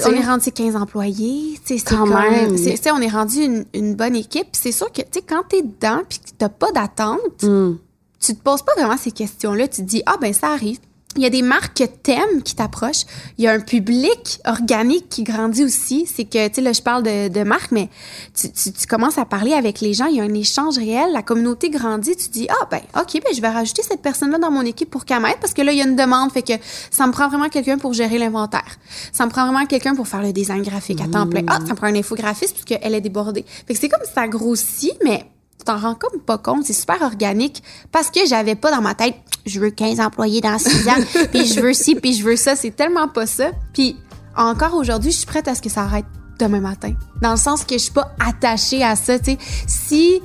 on 0.05 0.12
est 0.12 0.26
rendu 0.26 0.44
c'est 0.44 0.50
15 0.50 0.76
employés, 0.76 1.59
c'est 1.65 1.79
Quand 1.79 1.99
comme- 1.99 2.11
même. 2.11 2.59
c'est- 2.59 2.91
on 2.91 3.00
est 3.00 3.09
rendu 3.09 3.38
une, 3.44 3.65
une 3.75 3.94
bonne 3.94 4.15
équipe. 4.15 4.49
C'est 4.53 4.73
sûr 4.73 4.93
que, 4.93 5.00
tu 5.03 5.06
sais, 5.15 5.23
quand 5.26 5.43
t'es 5.49 5.62
dedans 5.62 6.03
puis 6.09 6.19
que 6.19 6.31
t'as 6.37 6.50
pas 6.50 6.71
d'attente, 6.73 7.21
Hmm. 7.43 7.76
tu 8.21 8.35
te 8.35 8.43
poses 8.43 8.61
pas 8.62 8.73
vraiment 8.76 8.99
ces 8.99 9.11
questions-là. 9.12 9.69
Tu 9.69 9.83
te 9.83 9.87
dis, 9.87 10.03
ah 10.05 10.17
ben 10.21 10.33
ça 10.35 10.49
arrive. 10.53 10.79
Il 11.17 11.23
y 11.23 11.27
a 11.27 11.31
des 11.31 11.43
marques 11.43 11.79
que 11.79 11.85
t'aimes 11.85 12.41
qui 12.45 12.55
t'approchent. 12.55 13.05
Il 13.37 13.45
y 13.45 13.49
a 13.49 13.53
un 13.53 13.59
public 13.59 14.39
organique 14.47 15.09
qui 15.09 15.25
grandit 15.25 15.65
aussi. 15.65 16.07
C'est 16.07 16.25
que, 16.25 16.47
tu 16.47 16.55
sais, 16.55 16.61
là, 16.61 16.73
je 16.73 16.83
parle 16.83 17.03
de, 17.03 17.27
de 17.27 17.43
marques, 17.43 17.73
mais 17.73 17.89
tu, 18.33 18.49
tu, 18.53 18.87
commences 18.87 19.19
à 19.19 19.25
parler 19.25 19.53
avec 19.53 19.81
les 19.81 19.93
gens. 19.93 20.07
Il 20.07 20.17
y 20.17 20.21
a 20.21 20.23
un 20.23 20.35
échange 20.35 20.79
réel. 20.79 21.11
La 21.12 21.23
communauté 21.23 21.69
grandit. 21.69 22.15
Tu 22.15 22.29
dis, 22.29 22.47
ah 22.49 22.69
ben, 22.71 22.81
OK, 22.97 23.15
ben, 23.15 23.35
je 23.35 23.41
vais 23.41 23.49
rajouter 23.49 23.83
cette 23.83 24.03
personne-là 24.03 24.39
dans 24.39 24.53
mon 24.53 24.62
équipe 24.62 24.89
pour 24.89 25.05
qu'elle 25.05 25.21
m'aide 25.21 25.39
parce 25.41 25.53
que 25.53 25.62
là, 25.62 25.73
il 25.73 25.79
y 25.79 25.83
a 25.83 25.85
une 25.85 25.97
demande. 25.97 26.31
Fait 26.31 26.43
que 26.43 26.53
ça 26.93 27.09
me 27.09 27.12
prend 27.12 27.29
vraiment 27.29 27.49
quelqu'un 27.49 27.77
pour 27.77 27.93
gérer 27.93 28.19
l'inventaire. 28.19 28.79
Ça 29.12 29.27
me 29.27 29.31
prend 29.31 29.49
vraiment 29.49 29.67
quelqu'un 29.67 29.97
pour 29.97 30.07
faire 30.07 30.23
le 30.23 30.33
design 30.33 30.62
graphique 30.62 31.01
à 31.01 31.09
temps 31.09 31.27
plein. 31.27 31.43
Ah, 31.49 31.59
ça 31.67 31.73
me 31.73 31.75
prend 31.75 31.89
un 31.89 31.97
infographiste 31.97 32.55
parce 32.55 32.65
qu'elle 32.65 32.95
est 32.95 33.01
débordée. 33.01 33.45
Fait 33.67 33.75
que 33.75 33.81
c'est 33.81 33.89
comme 33.89 34.07
ça 34.15 34.29
grossit, 34.29 34.95
mais 35.05 35.25
tu 35.61 35.65
t'en 35.65 35.79
rends 35.79 35.95
comme 35.95 36.21
pas 36.21 36.39
compte, 36.39 36.65
c'est 36.65 36.73
super 36.73 37.02
organique 37.02 37.62
parce 37.93 38.11
que 38.11 38.21
j'avais 38.26 38.55
pas 38.55 38.71
dans 38.71 38.81
ma 38.81 38.95
tête 38.95 39.14
je 39.47 39.61
veux 39.61 39.71
15 39.71 40.00
employés 40.00 40.40
dans 40.40 40.59
6 40.59 40.88
ans, 40.88 40.93
puis 41.33 41.47
je 41.47 41.61
veux 41.61 41.73
ci, 41.73 41.95
puis 41.95 42.14
je 42.14 42.25
veux 42.25 42.37
ça, 42.37 42.57
c'est 42.57 42.71
tellement 42.71 43.09
pas 43.09 43.26
ça. 43.26 43.50
Puis 43.73 43.97
encore 44.37 44.75
aujourd'hui, 44.75 45.11
je 45.11 45.19
suis 45.19 45.26
prête 45.26 45.49
à 45.49 45.55
ce 45.55 45.62
que 45.62 45.69
ça 45.69 45.83
arrête 45.83 46.05
demain 46.38 46.61
matin. 46.61 46.93
Dans 47.21 47.33
le 47.33 47.37
sens 47.37 47.64
que 47.64 47.75
je 47.75 47.79
suis 47.85 47.93
pas 47.93 48.14
attachée 48.25 48.83
à 48.83 48.97
ça, 48.97 49.19
tu 49.19 49.33
sais. 49.33 49.38
Si 49.67 50.21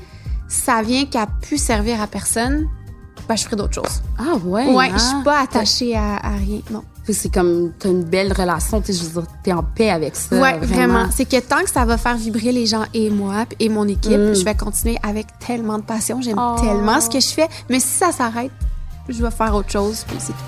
ça 0.48 0.82
vient 0.82 1.06
qu'à 1.06 1.27
pu 1.27 1.58
servir 1.58 2.01
à 2.01 2.08
personne, 2.08 2.68
ben 3.27 3.36
je 3.36 3.44
ferai 3.44 3.56
d'autres 3.56 3.74
choses. 3.74 4.01
Ah 4.18 4.36
ouais. 4.44 4.68
Ouais, 4.68 4.89
hein? 4.89 4.98
je 4.98 5.04
suis 5.04 5.24
pas 5.24 5.39
attachée 5.39 5.96
à, 5.96 6.18
à 6.18 6.36
rien, 6.36 6.62
non. 6.72 6.84
C'est 7.07 7.31
comme, 7.31 7.71
t'as 7.77 7.89
une 7.89 8.03
belle 8.03 8.33
relation, 8.33 8.81
tu 8.81 8.91
je 8.91 9.03
veux 9.03 9.21
dire, 9.21 9.31
t'es 9.43 9.53
en 9.53 9.62
paix 9.63 9.91
avec 9.91 10.15
ça. 10.15 10.35
Ouais, 10.39 10.57
vraiment. 10.57 11.05
C'est 11.15 11.25
que 11.25 11.39
tant 11.39 11.63
que 11.63 11.69
ça 11.69 11.85
va 11.85 11.97
faire 11.97 12.15
vibrer 12.17 12.51
les 12.51 12.65
gens 12.65 12.83
et 12.95 13.09
moi 13.12 13.45
et 13.59 13.69
mon 13.69 13.88
équipe, 13.88 14.33
je 14.33 14.43
vais 14.43 14.55
continuer 14.55 14.97
avec 15.03 15.27
tellement 15.39 15.77
de 15.77 15.83
passion. 15.83 16.19
J'aime 16.21 16.39
Oh. 16.39 16.55
tellement 16.59 17.00
ce 17.00 17.09
que 17.09 17.19
je 17.19 17.27
fais. 17.27 17.47
Mais 17.69 17.79
si 17.79 17.88
ça 17.89 18.12
s'arrête, 18.12 18.51
je 19.07 19.24
vais 19.24 19.29
faire 19.31 19.53
autre 19.53 19.69
chose. 19.71 20.03
Puis 20.07 20.17
c'est 20.19 20.33
tout. 20.33 20.39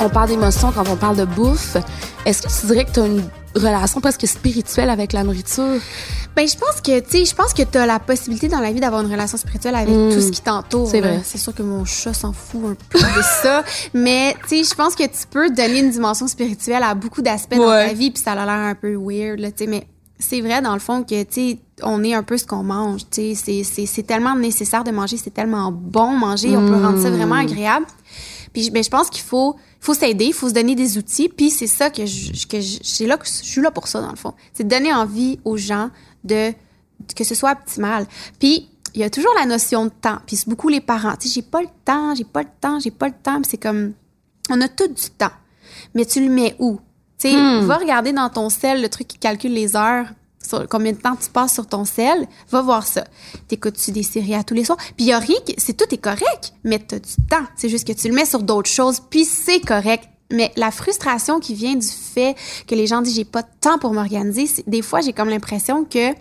On 0.00 0.08
parle 0.08 0.28
d'émotions 0.28 0.72
quand 0.72 0.88
on 0.88 0.96
parle 0.96 1.16
de 1.16 1.24
bouffe. 1.24 1.76
Est-ce 2.24 2.42
que 2.42 2.48
tu 2.60 2.66
dirais 2.66 2.84
que 2.86 2.92
tu 2.92 3.00
as 3.00 3.06
une 3.06 3.22
relation 3.54 4.00
presque 4.00 4.26
spirituelle 4.26 4.90
avec 4.90 5.12
la 5.12 5.24
nourriture? 5.24 5.80
Ben, 6.36 6.46
je 6.46 6.56
pense 6.56 6.80
que, 6.80 7.00
tu 7.00 7.10
sais, 7.10 7.24
je 7.24 7.34
pense 7.34 7.52
que 7.52 7.62
tu 7.62 7.76
as 7.78 7.86
la 7.86 7.98
possibilité 7.98 8.48
dans 8.48 8.60
la 8.60 8.72
vie 8.72 8.80
d'avoir 8.80 9.02
une 9.02 9.10
relation 9.10 9.36
spirituelle 9.36 9.74
avec 9.74 9.88
tout 9.88 10.20
ce 10.20 10.30
qui 10.30 10.40
t'entoure. 10.40 10.88
C'est 10.88 11.00
vrai. 11.00 11.20
C'est 11.24 11.38
sûr 11.38 11.54
que 11.54 11.62
mon 11.62 11.84
chat 11.84 12.14
s'en 12.14 12.32
fout 12.32 12.60
un 12.64 12.76
peu 12.88 12.98
de 12.98 13.22
ça. 13.42 13.64
Mais, 13.94 14.36
tu 14.48 14.58
sais, 14.58 14.64
je 14.70 14.74
pense 14.74 14.94
que 14.94 15.02
tu 15.04 15.26
peux 15.30 15.50
donner 15.50 15.80
une 15.80 15.90
dimension 15.90 16.28
spirituelle 16.28 16.82
à 16.82 16.94
beaucoup 16.94 17.22
d'aspects 17.22 17.56
dans 17.56 17.68
Ouais. 17.68 17.88
ta 17.88 17.94
vie, 17.94 18.10
puis 18.10 18.22
ça 18.22 18.32
a 18.32 18.34
l'air 18.36 18.48
un 18.54 18.74
peu 18.74 18.94
weird, 18.96 19.40
là, 19.40 19.50
tu 19.50 19.64
sais. 19.64 19.66
Mais 19.70 19.86
c'est 20.18 20.40
vrai, 20.40 20.62
dans 20.62 20.74
le 20.74 20.80
fond, 20.80 21.02
que, 21.02 21.22
tu 21.24 21.32
sais, 21.52 21.58
on 21.82 22.04
est 22.04 22.14
un 22.14 22.22
peu 22.22 22.38
ce 22.38 22.44
qu'on 22.46 22.62
mange. 22.62 23.00
Tu 23.10 23.34
sais, 23.34 23.34
c'est- 23.34 23.64
c'est 23.64 23.86
c'est 23.86 24.02
tellement 24.04 24.36
nécessaire 24.36 24.84
de 24.84 24.90
manger, 24.92 25.16
c'est 25.16 25.34
tellement 25.34 25.72
bon 25.72 26.10
manger, 26.16 26.56
on 26.56 26.66
peut 26.66 26.76
rendre 26.76 27.02
ça 27.02 27.10
vraiment 27.10 27.36
agréable. 27.36 27.86
Puis 28.52 28.70
ben, 28.70 28.82
je 28.84 28.90
pense 28.90 29.08
qu'il 29.10 29.22
faut, 29.22 29.56
faut 29.80 29.94
s'aider, 29.94 30.26
il 30.26 30.32
faut 30.34 30.48
se 30.48 30.54
donner 30.54 30.74
des 30.74 30.98
outils. 30.98 31.28
Puis 31.28 31.50
c'est 31.50 31.66
ça 31.66 31.90
que 31.90 32.06
je, 32.06 32.46
que 32.46 32.60
je, 32.60 33.04
là 33.06 33.18
je 33.22 33.30
suis 33.30 33.60
là 33.62 33.70
pour 33.70 33.88
ça 33.88 34.00
dans 34.00 34.10
le 34.10 34.16
fond. 34.16 34.34
C'est 34.52 34.64
de 34.64 34.68
donner 34.68 34.92
envie 34.92 35.40
aux 35.44 35.56
gens 35.56 35.90
de 36.24 36.52
que 37.16 37.24
ce 37.24 37.34
soit 37.34 37.52
optimal. 37.52 38.06
Puis 38.38 38.68
il 38.94 39.00
y 39.00 39.04
a 39.04 39.10
toujours 39.10 39.32
la 39.38 39.46
notion 39.46 39.86
de 39.86 39.90
temps. 39.90 40.18
Puis 40.26 40.36
c'est 40.36 40.48
beaucoup 40.48 40.68
les 40.68 40.80
parents. 40.80 41.14
Tu 41.18 41.28
sais, 41.28 41.34
j'ai 41.34 41.42
pas 41.42 41.62
le 41.62 41.68
temps, 41.84 42.14
j'ai 42.14 42.24
pas 42.24 42.42
le 42.42 42.48
temps, 42.60 42.78
j'ai 42.80 42.90
pas 42.90 43.08
le 43.08 43.14
temps. 43.22 43.40
C'est 43.48 43.56
comme, 43.56 43.92
on 44.50 44.60
a 44.60 44.68
tout 44.68 44.88
du 44.88 45.10
temps. 45.16 45.32
Mais 45.94 46.04
tu 46.04 46.22
le 46.22 46.30
mets 46.30 46.56
où? 46.58 46.78
Tu 47.18 47.30
sais, 47.30 47.36
Hmm. 47.36 47.64
va 47.66 47.76
regarder 47.76 48.12
dans 48.12 48.28
ton 48.28 48.48
sel 48.50 48.82
le 48.82 48.88
truc 48.88 49.06
qui 49.06 49.18
calcule 49.18 49.52
les 49.52 49.76
heures, 49.76 50.06
sur 50.46 50.66
combien 50.68 50.92
de 50.92 50.98
temps 50.98 51.16
tu 51.16 51.30
passes 51.30 51.54
sur 51.54 51.66
ton 51.66 51.84
sel. 51.84 52.26
Va 52.50 52.62
voir 52.62 52.86
ça. 52.86 53.04
T'écoutes-tu 53.48 53.92
des 53.92 54.02
séries 54.02 54.34
à 54.34 54.44
tous 54.44 54.54
les 54.54 54.64
soirs? 54.64 54.78
Puis 54.96 55.06
y 55.06 55.12
a 55.12 55.18
rien, 55.18 55.36
c'est 55.58 55.76
tout 55.76 55.92
est 55.92 55.98
correct, 55.98 56.54
mais 56.64 56.78
t'as 56.78 56.98
du 56.98 57.14
temps. 57.28 57.44
C'est 57.56 57.68
juste 57.68 57.86
que 57.86 57.92
tu 57.92 58.08
le 58.08 58.14
mets 58.14 58.24
sur 58.24 58.42
d'autres 58.42 58.70
choses, 58.70 59.00
puis 59.10 59.24
c'est 59.24 59.60
correct. 59.60 60.04
Mais 60.32 60.52
la 60.56 60.70
frustration 60.70 61.40
qui 61.40 61.54
vient 61.54 61.74
du 61.74 61.88
fait 61.88 62.36
que 62.66 62.74
les 62.74 62.86
gens 62.86 63.02
disent 63.02 63.16
j'ai 63.16 63.24
pas 63.24 63.42
de 63.42 63.48
temps 63.60 63.78
pour 63.78 63.92
m'organiser, 63.92 64.48
des 64.66 64.82
fois 64.82 65.00
j'ai 65.00 65.12
comme 65.12 65.28
l'impression 65.28 65.84
que 65.84 66.12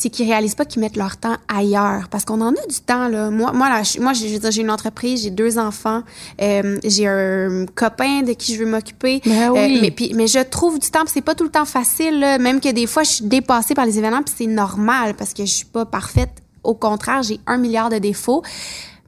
c'est 0.00 0.08
qu'ils 0.10 0.26
réalisent 0.28 0.54
pas 0.54 0.64
qu'ils 0.64 0.80
mettent 0.80 0.96
leur 0.96 1.16
temps 1.18 1.36
ailleurs. 1.48 2.08
Parce 2.10 2.24
qu'on 2.24 2.40
en 2.40 2.52
a 2.52 2.66
du 2.68 2.80
temps 2.80 3.08
là. 3.08 3.30
Moi 3.30 3.52
moi 3.52 3.68
là 3.68 3.82
je- 3.82 4.00
moi 4.00 4.12
je 4.14 4.26
veux 4.26 4.38
dire 4.38 4.50
j'ai 4.50 4.62
une 4.62 4.70
entreprise 4.70 5.22
j'ai 5.22 5.30
deux 5.30 5.58
enfants 5.58 6.02
euh, 6.40 6.78
j'ai 6.84 7.06
un 7.06 7.66
copain 7.74 8.22
de 8.22 8.32
qui 8.32 8.54
je 8.54 8.60
veux 8.64 8.70
m'occuper. 8.70 9.20
Ben 9.26 9.50
oui. 9.50 9.78
mais 9.82 9.90
puis 9.90 10.12
mais 10.14 10.26
je 10.26 10.40
trouve 10.40 10.78
du 10.78 10.90
temps 10.90 11.00
c'est 11.06 11.20
pas 11.20 11.34
tout 11.34 11.44
le 11.44 11.50
temps 11.50 11.64
facile 11.66 12.18
là. 12.18 12.38
même 12.38 12.60
que 12.60 12.70
des 12.70 12.86
fois 12.86 13.02
je 13.02 13.10
suis 13.10 13.24
dépassée 13.26 13.74
par 13.74 13.84
les 13.86 13.98
événements 13.98 14.22
puis 14.22 14.34
c'est 14.36 14.46
normal 14.46 15.14
parce 15.14 15.34
que 15.34 15.44
je 15.44 15.52
suis 15.52 15.66
pas 15.66 15.84
parfaite. 15.84 16.30
Au 16.64 16.74
contraire 16.74 17.22
j'ai 17.22 17.38
un 17.46 17.58
milliard 17.58 17.90
de 17.90 17.98
défauts. 17.98 18.42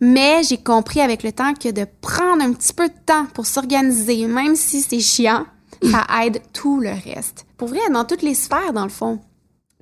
Mais 0.05 0.43
j'ai 0.43 0.59
compris 0.59 1.01
avec 1.01 1.23
le 1.23 1.31
temps 1.31 1.55
que 1.55 1.71
de 1.71 1.87
prendre 2.01 2.43
un 2.43 2.53
petit 2.53 2.73
peu 2.73 2.89
de 2.89 2.95
temps 3.07 3.27
pour 3.35 3.47
s'organiser 3.47 4.27
même 4.27 4.57
si 4.57 4.81
c'est 4.83 4.99
chiant 5.01 5.47
ça 5.91 6.05
aide 6.25 6.41
tout 6.53 6.81
le 6.81 6.91
reste. 6.91 7.47
Pour 7.57 7.69
vrai 7.69 7.79
dans 7.93 8.05
toutes 8.05 8.23
les 8.23 8.35
sphères 8.35 8.73
dans 8.73 8.83
le 8.85 8.91
fond 8.91 9.21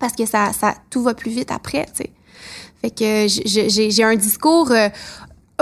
parce 0.01 0.15
que 0.15 0.27
ça, 0.27 0.53
ça 0.53 0.75
tout 0.91 1.03
va 1.03 1.15
plus 1.15 1.31
vite 1.31 1.53
après, 1.53 1.87
tu 1.95 2.03
sais. 2.05 2.11
Fait 2.81 2.91
que 2.91 3.27
j'ai 3.29 4.03
un 4.03 4.17
discours 4.17 4.71
euh, 4.73 4.89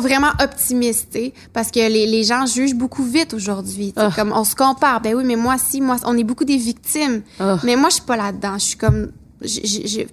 vraiment 0.01 0.31
optimiste, 0.41 1.19
parce 1.53 1.71
que 1.73 1.81
les, 1.81 2.07
les 2.07 2.23
gens 2.23 2.47
jugent 2.47 2.77
beaucoup 2.77 3.03
vite 3.05 3.35
aujourd'hui. 3.35 3.93
Ah. 3.97 4.11
Comme 4.15 4.33
on 4.33 4.45
se 4.45 4.55
compare, 4.55 5.01
ben 5.01 5.15
oui, 5.17 5.25
mais 5.25 5.35
moi 5.37 5.57
si, 5.59 5.81
moi 5.81 5.97
on 6.05 6.17
est 6.17 6.23
beaucoup 6.25 6.45
des 6.45 6.57
victimes, 6.57 7.23
Ah. 7.41 7.59
mais 7.65 7.75
moi 7.75 7.89
je 7.91 7.95
suis 7.97 8.05
pas 8.05 8.17
là-dedans. 8.17 8.55
Je 8.59 8.65
suis 8.65 8.77
comme, 8.79 9.11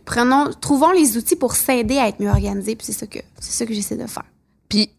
prenons, 0.05 0.49
trouvons 0.59 0.91
les 0.91 1.17
outils 1.17 1.35
pour 1.35 1.53
s'aider 1.55 1.97
à 1.97 2.07
être 2.07 2.19
mieux 2.19 2.29
organisé, 2.29 2.75
puis 2.75 2.85
c'est 2.87 2.93
ça 2.93 3.07
que 3.07 3.19
c'est 3.39 3.51
ça 3.51 3.65
que 3.65 3.73
j'essaie 3.73 3.95
de 3.97 4.07
faire. 4.07 4.25
Puis 4.69 4.89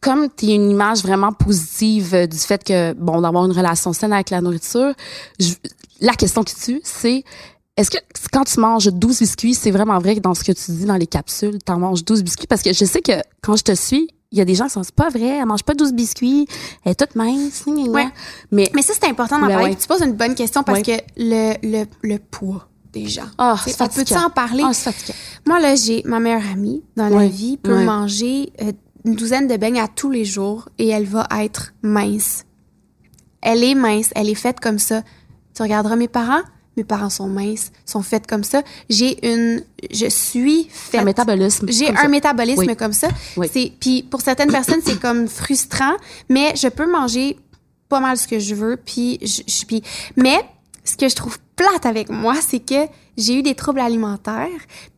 comme 0.00 0.28
tu 0.36 0.46
es 0.46 0.54
une 0.56 0.70
image 0.70 1.02
vraiment 1.02 1.32
positive 1.32 2.12
euh, 2.14 2.26
du 2.26 2.36
fait 2.38 2.64
que 2.64 2.92
bon 2.94 3.20
d'avoir 3.20 3.44
une 3.46 3.52
relation 3.52 3.92
saine 3.92 4.12
avec 4.12 4.30
la 4.30 4.40
nourriture, 4.40 4.92
je- 5.38 5.54
la 6.00 6.14
question 6.14 6.42
qui 6.42 6.56
tue, 6.56 6.80
c'est 6.82 7.22
est-ce 7.76 7.90
que 7.90 7.98
quand 8.32 8.44
tu 8.44 8.60
manges 8.60 8.86
12 8.92 9.20
biscuits, 9.20 9.54
c'est 9.54 9.70
vraiment 9.70 9.98
vrai 9.98 10.16
que 10.16 10.20
dans 10.20 10.34
ce 10.34 10.44
que 10.44 10.52
tu 10.52 10.72
dis 10.72 10.84
dans 10.84 10.96
les 10.96 11.06
capsules, 11.06 11.58
tu 11.64 11.72
en 11.72 11.78
manges 11.78 12.04
12 12.04 12.22
biscuits? 12.22 12.46
Parce 12.46 12.62
que 12.62 12.72
je 12.72 12.84
sais 12.84 13.00
que 13.00 13.12
quand 13.42 13.56
je 13.56 13.62
te 13.64 13.74
suis, 13.74 14.08
il 14.30 14.38
y 14.38 14.40
a 14.40 14.44
des 14.44 14.54
gens 14.54 14.64
qui 14.66 14.70
sont 14.72 14.82
c'est 14.82 14.94
pas 14.94 15.08
vrai, 15.10 15.38
elle 15.38 15.46
mange 15.46 15.62
pas 15.62 15.74
12 15.74 15.92
biscuits, 15.92 16.46
elle 16.84 16.92
est 16.92 16.94
toute 16.94 17.14
mince. 17.16 17.64
Ouais. 17.66 18.06
mais 18.50 18.70
Mais 18.74 18.82
ça 18.82 18.92
c'est 18.98 19.08
important 19.08 19.38
d'en 19.38 19.46
Ben 19.46 19.54
parler. 19.54 19.70
ouais. 19.70 19.76
Tu 19.76 19.86
poses 19.86 20.02
une 20.02 20.12
bonne 20.14 20.34
question 20.34 20.62
parce 20.62 20.78
Ouais. 20.80 20.84
que 20.84 21.02
le, 21.16 21.54
le, 21.62 21.84
le 22.02 22.18
poids 22.18 22.68
des 22.92 23.06
gens. 23.08 23.24
c'est 23.64 23.80
on 23.80 23.88
fatigant. 23.88 24.24
en 24.26 24.30
parler? 24.30 24.62
Ah. 24.66 24.90
Moi, 25.46 25.60
là, 25.60 25.74
j'ai 25.76 26.02
ma 26.04 26.20
meilleure 26.20 26.46
amie 26.52 26.82
dans 26.96 27.08
la 27.08 27.26
vie 27.26 27.56
peut 27.56 27.84
manger 27.84 28.52
euh, 28.60 28.72
une 29.06 29.14
douzaine 29.16 29.48
de 29.48 29.56
beignes 29.56 29.80
à 29.80 29.88
tous 29.88 30.10
les 30.10 30.26
jours 30.26 30.68
et 30.78 30.88
elle 30.88 31.06
va 31.06 31.26
être 31.40 31.72
mince. 31.82 32.44
Elle 33.40 33.64
est 33.64 33.74
mince, 33.74 34.10
elle 34.14 34.28
est 34.28 34.34
faite 34.34 34.60
comme 34.60 34.78
ça. 34.78 35.02
Tu 35.54 35.62
regarderas 35.62 35.96
mes 35.96 36.08
parents, 36.08 36.42
mes 36.76 36.84
parents 36.84 37.10
sont 37.10 37.28
minces, 37.28 37.70
sont 37.84 38.02
faits 38.02 38.26
comme 38.26 38.44
ça. 38.44 38.62
J'ai 38.88 39.26
une, 39.30 39.62
je 39.92 40.06
suis 40.08 40.68
Un 40.70 40.74
faite. 40.98 41.04
métabolisme. 41.04 41.66
J'ai 41.70 41.90
un 41.90 41.96
ça. 42.02 42.08
métabolisme 42.08 42.64
Oui. 42.66 42.76
comme 42.76 42.92
ça. 42.92 43.08
Oui. 43.36 43.48
C'est 43.52 43.72
puis 43.78 44.02
pour 44.02 44.20
certaines 44.20 44.50
personnes 44.50 44.80
c'est 44.84 44.98
comme 45.00 45.28
frustrant, 45.28 45.94
mais 46.28 46.54
je 46.56 46.68
peux 46.68 46.90
manger 46.90 47.36
pas 47.88 48.00
mal 48.00 48.16
ce 48.16 48.26
que 48.26 48.38
je 48.38 48.54
veux 48.54 48.76
puis 48.76 49.18
je, 49.22 49.42
je- 49.46 49.64
puis 49.66 49.82
mais 50.16 50.38
ce 50.84 50.96
que 50.96 51.08
je 51.08 51.14
trouve 51.14 51.38
plate 51.54 51.86
avec 51.86 52.08
moi, 52.10 52.34
c'est 52.40 52.58
que 52.58 52.88
j'ai 53.16 53.34
eu 53.38 53.42
des 53.42 53.54
troubles 53.54 53.78
alimentaires, 53.80 54.48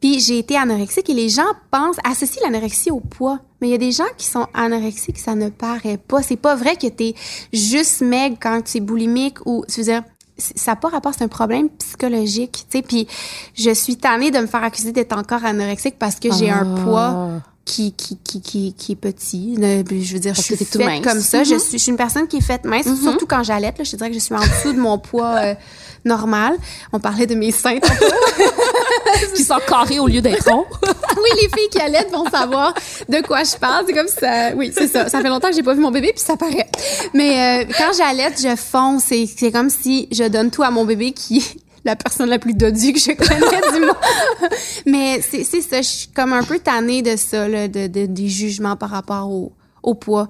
puis 0.00 0.18
j'ai 0.20 0.38
été 0.38 0.56
anorexique 0.56 1.10
et 1.10 1.14
les 1.14 1.28
gens 1.28 1.42
pensent 1.70 1.96
associent 2.08 2.40
l'anorexie 2.44 2.90
au 2.92 3.00
poids. 3.00 3.40
Mais 3.60 3.68
il 3.68 3.70
y 3.72 3.74
a 3.74 3.78
des 3.78 3.92
gens 3.92 4.04
qui 4.16 4.26
sont 4.26 4.46
anorexiques, 4.54 5.18
ça 5.18 5.34
ne 5.34 5.48
paraît 5.50 5.98
pas. 5.98 6.22
C'est 6.22 6.36
pas 6.36 6.54
vrai 6.54 6.76
que 6.76 6.86
t'es 6.86 7.14
juste 7.52 8.00
maigre 8.02 8.36
quand 8.40 8.62
tu 8.62 8.78
es 8.78 8.80
boulimique 8.80 9.44
ou 9.44 9.64
tu 9.68 9.80
veux 9.80 9.84
dire 9.92 10.04
ça 10.36 10.72
n'a 10.72 10.76
pas 10.76 10.88
rapport, 10.88 11.12
c'est 11.16 11.24
un 11.24 11.28
problème 11.28 11.68
psychologique, 11.78 12.66
tu 12.70 12.78
sais. 12.78 12.82
Puis 12.82 13.06
je 13.56 13.70
suis 13.72 13.96
tannée 13.96 14.30
de 14.30 14.38
me 14.38 14.46
faire 14.46 14.64
accuser 14.64 14.92
d'être 14.92 15.16
encore 15.16 15.44
anorexique 15.44 15.96
parce 15.98 16.16
que 16.20 16.32
j'ai 16.32 16.50
un 16.50 16.76
Ah. 16.76 16.80
poids 16.84 17.30
qui, 17.64 17.92
qui, 17.94 18.18
qui, 18.22 18.40
qui, 18.42 18.74
qui 18.74 18.92
est 18.92 18.96
petit. 18.96 19.54
Je 19.58 20.12
veux 20.12 20.18
dire, 20.18 20.34
Parce 20.34 20.46
je 20.48 20.54
suis 20.54 20.64
faite 20.64 20.76
mince. 20.84 21.00
comme 21.04 21.20
ça. 21.20 21.44
Je, 21.44 21.54
Mhm. 21.54 21.60
suis, 21.60 21.72
je 21.78 21.82
suis 21.82 21.90
une 21.90 21.96
personne 21.96 22.26
qui 22.28 22.36
est 22.38 22.42
faite 22.42 22.64
mince, 22.64 22.86
surtout 23.00 23.26
quand 23.26 23.42
j'allaite. 23.42 23.76
Je 23.82 23.90
te 23.90 23.96
dirais 23.96 24.10
que 24.10 24.14
je 24.14 24.20
suis 24.20 24.34
en 24.34 24.40
dessous 24.40 24.72
de 24.74 24.78
mon 24.80 24.98
poids 24.98 25.36
euh, 25.38 25.54
normal. 26.04 26.56
On 26.92 27.00
parlait 27.00 27.26
de 27.26 27.34
mes 27.34 27.52
seins. 27.52 27.78
qui 29.34 29.42
sont 29.44 29.58
carrés 29.66 29.98
au 29.98 30.06
lieu 30.06 30.20
d'être 30.20 30.50
ronds. 30.50 30.66
oui, 30.82 31.30
les 31.42 31.48
filles 31.48 31.68
qui 31.70 31.80
allaitent 31.80 32.10
vont 32.12 32.28
savoir 32.30 32.74
de 33.08 33.20
quoi 33.26 33.42
je 33.44 33.56
parle. 33.56 33.84
C'est 33.86 33.94
comme 33.94 34.08
ça. 34.08 34.50
Oui, 34.56 34.72
c'est 34.76 34.88
ça. 34.88 35.08
Ça 35.08 35.20
fait 35.20 35.28
longtemps 35.28 35.48
que 35.48 35.54
j'ai 35.54 35.62
pas 35.62 35.74
vu 35.74 35.80
mon 35.80 35.90
bébé, 35.90 36.12
puis 36.14 36.24
ça 36.24 36.36
paraît. 36.36 36.68
Mais 37.14 37.64
euh, 37.64 37.72
quand 37.76 37.92
j'allaite, 37.96 38.40
je 38.42 38.54
fonce. 38.56 39.04
C'est 39.06 39.26
c'est 39.26 39.52
comme 39.52 39.70
si 39.70 40.08
je 40.12 40.24
donne 40.24 40.50
tout 40.50 40.62
à 40.62 40.70
mon 40.70 40.84
bébé 40.84 41.12
qui 41.12 41.38
est 41.38 41.56
la 41.84 41.96
personne 41.96 42.30
la 42.30 42.38
plus 42.38 42.54
dodue 42.54 42.92
que 42.94 42.98
je 42.98 43.12
connais 43.12 43.72
du 43.78 43.80
monde. 43.84 43.96
Mais 44.86 45.20
c'est 45.20 45.44
c'est 45.44 45.60
ça. 45.60 45.78
Je 45.82 45.86
suis 45.88 46.08
comme 46.08 46.32
un 46.32 46.42
peu 46.42 46.58
tannée 46.58 47.02
de 47.02 47.16
ça, 47.16 47.46
là, 47.48 47.68
de, 47.68 47.86
de- 47.86 48.06
des 48.06 48.28
jugements 48.28 48.76
par 48.76 48.90
rapport 48.90 49.28
au 49.30 49.52
au 49.84 49.94
poids. 49.94 50.28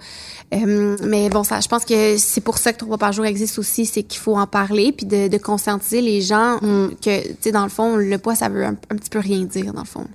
Euh, 0.53 0.97
mais 1.03 1.31
bon, 1.31 1.45
ça, 1.45 1.61
je 1.61 1.69
pense 1.69 1.85
que 1.85 2.17
c'est 2.19 2.41
pour 2.41 2.59
ça 2.59 2.73
que 2.73 2.79
trois 2.79 2.99
par 2.99 3.13
jour 3.13 3.25
existe 3.25 3.59
aussi, 3.59 3.87
c'est 3.87 4.03
qu'il 4.03 4.21
faut 4.21 4.37
en 4.37 4.47
parler 4.47 4.93
puis 4.93 5.07
de, 5.07 5.29
de 5.29 5.39
conscientiser 5.39 6.03
les 6.03 6.21
gens 6.21 6.59
que, 6.61 7.23
tu 7.29 7.37
sais, 7.41 7.53
dans 7.53 7.65
le 7.65 7.71
fond, 7.71 7.97
le 7.97 8.19
poids, 8.19 8.35
ça 8.35 8.49
veut 8.49 8.65
un, 8.65 8.77
un 8.91 8.97
petit 8.97 9.11
peu 9.11 9.21
rien 9.21 9.41
dire, 9.45 9.73
dans 9.73 9.83
le 9.83 9.87
fond. 9.87 10.07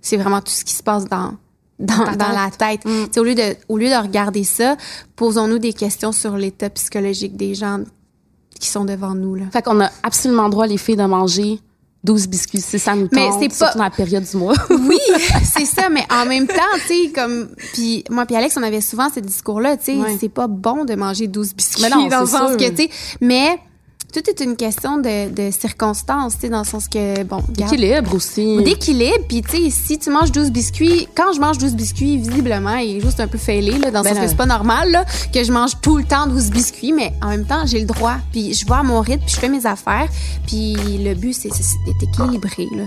C'est 0.00 0.16
vraiment 0.16 0.40
tout 0.40 0.52
ce 0.52 0.64
qui 0.64 0.74
se 0.74 0.82
passe 0.82 1.04
dans 1.04 1.34
dans, 1.78 2.04
la 2.32 2.50
tête. 2.56 2.82
sais, 3.12 3.20
Au 3.20 3.24
lieu 3.24 3.34
de 3.34 3.54
au 3.68 3.76
lieu 3.76 3.88
de 3.88 4.02
regarder 4.02 4.44
ça, 4.44 4.76
posons-nous 5.16 5.58
des 5.58 5.72
questions 5.72 6.12
sur 6.12 6.36
l'état 6.36 6.70
psychologique 6.70 7.36
des 7.36 7.54
gens 7.54 7.80
qui 8.58 8.68
sont 8.68 8.84
devant 8.84 9.14
nous 9.14 9.34
là. 9.34 9.44
Fait 9.52 9.62
qu'on 9.62 9.80
a 9.80 9.90
absolument 10.02 10.48
droit, 10.48 10.66
les 10.66 10.78
filles, 10.78 10.96
de 10.96 11.04
manger 11.04 11.60
12 12.06 12.28
biscuits 12.28 12.60
si 12.60 12.78
ça 12.78 12.94
nous 12.94 13.08
Mais 13.12 13.28
c'est 13.40 13.58
pas- 13.58 13.74
dans 13.74 13.82
la 13.84 13.90
période 13.90 14.24
du 14.24 14.36
mois. 14.36 14.54
Oui, 14.70 14.98
c'est 15.44 15.64
ça, 15.66 15.88
mais 15.90 16.04
en 16.10 16.24
même 16.26 16.46
temps, 16.46 16.54
tu 16.86 16.94
sais, 17.06 17.12
comme, 17.12 17.48
puis 17.74 18.04
moi 18.10 18.24
puis 18.24 18.36
Alex, 18.36 18.56
on 18.56 18.62
avait 18.62 18.80
souvent 18.80 19.08
ce 19.14 19.20
discours-là, 19.20 19.76
tu 19.76 19.84
sais, 19.86 19.96
Ouais. 19.96 20.16
c'est 20.20 20.28
pas 20.28 20.46
bon 20.46 20.84
de 20.84 20.94
manger 20.94 21.26
12 21.26 21.54
biscuits, 21.54 21.82
Mais 21.82 21.90
non, 21.90 22.06
dans 22.06 22.20
le 22.20 22.26
c'est 22.26 22.32
sens 22.32 22.48
sûr. 22.50 22.56
que, 22.56 22.68
tu 22.70 22.84
sais, 22.84 22.90
mais 23.20 23.58
tout 24.16 24.30
est 24.30 24.40
une 24.42 24.56
question 24.56 24.96
de, 24.96 25.28
de 25.28 25.50
circonstances, 25.50 26.36
tu 26.36 26.42
sais, 26.42 26.48
dans 26.48 26.60
le 26.60 26.64
sens 26.64 26.88
que, 26.88 27.22
bon, 27.24 27.36
regarde, 27.36 27.74
Équilibre 27.74 28.14
aussi. 28.14 28.62
d'équilibre, 28.62 29.24
puis 29.28 29.42
tu 29.42 29.64
sais, 29.64 29.70
si 29.70 29.98
tu 29.98 30.08
manges 30.08 30.32
12 30.32 30.50
biscuits, 30.50 31.06
quand 31.14 31.34
je 31.34 31.40
mange 31.40 31.58
12 31.58 31.74
biscuits, 31.74 32.16
visiblement, 32.16 32.76
il 32.76 32.96
est 32.96 33.00
juste 33.00 33.20
un 33.20 33.28
peu 33.28 33.36
failé, 33.36 33.72
là, 33.72 33.90
dans 33.90 34.00
le 34.00 34.04
Ben 34.04 34.14
sens 34.14 34.22
que 34.22 34.28
c'est 34.30 34.36
pas 34.36 34.46
normal, 34.46 34.90
là, 34.90 35.04
que 35.34 35.44
je 35.44 35.52
mange 35.52 35.72
tout 35.82 35.98
le 35.98 36.04
temps 36.04 36.26
12 36.28 36.50
biscuits, 36.50 36.92
mais 36.92 37.12
en 37.22 37.28
même 37.28 37.44
temps, 37.44 37.66
j'ai 37.66 37.80
le 37.80 37.86
droit, 37.86 38.16
puis 38.32 38.54
je 38.54 38.66
vois 38.66 38.78
à 38.78 38.82
mon 38.82 39.00
rythme, 39.00 39.22
puis 39.26 39.34
je 39.34 39.40
fais 39.40 39.50
mes 39.50 39.66
affaires, 39.66 40.08
puis 40.46 40.74
le 41.04 41.14
but, 41.14 41.34
c'est 41.34 41.50
d'être 41.50 42.02
équilibré, 42.02 42.68
là. 42.74 42.84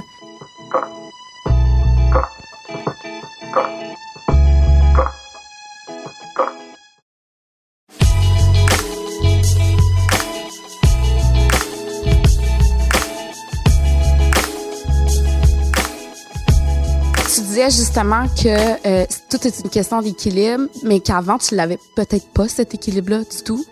Disais 17.50 17.70
justement 17.72 18.28
que 18.28 18.88
euh, 18.88 19.06
tout 19.30 19.46
est 19.48 19.60
une 19.64 19.70
question 19.70 20.02
d'équilibre, 20.02 20.66
mais 20.84 21.00
qu'avant, 21.00 21.38
tu 21.38 21.56
l'avais 21.56 21.80
peut-être 21.96 22.28
pas, 22.30 22.48
cet 22.48 22.74
équilibre-là, 22.74 23.20
du 23.20 23.44
tout. 23.44 23.66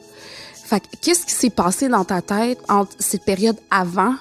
Fait 0.66 0.80
que 0.80 0.86
qu'est-ce 1.02 1.26
qui 1.26 1.32
s'est 1.32 1.50
passé 1.50 1.88
dans 1.88 2.04
ta 2.04 2.22
tête 2.22 2.60
entre 2.70 2.92
cette 3.00 3.24
période 3.24 3.58
avant, 3.72 4.16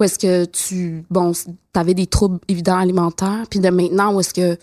où 0.00 0.04
est-ce 0.04 0.18
que 0.18 0.44
tu, 0.46 1.04
bon, 1.10 1.32
t'avais 1.72 1.94
des 1.94 2.06
troubles 2.06 2.40
évidents 2.48 2.78
alimentaires, 2.78 3.44
puis 3.48 3.60
de 3.60 3.68
maintenant, 3.68 4.14
où 4.14 4.20
est-ce 4.20 4.34
que 4.34 4.58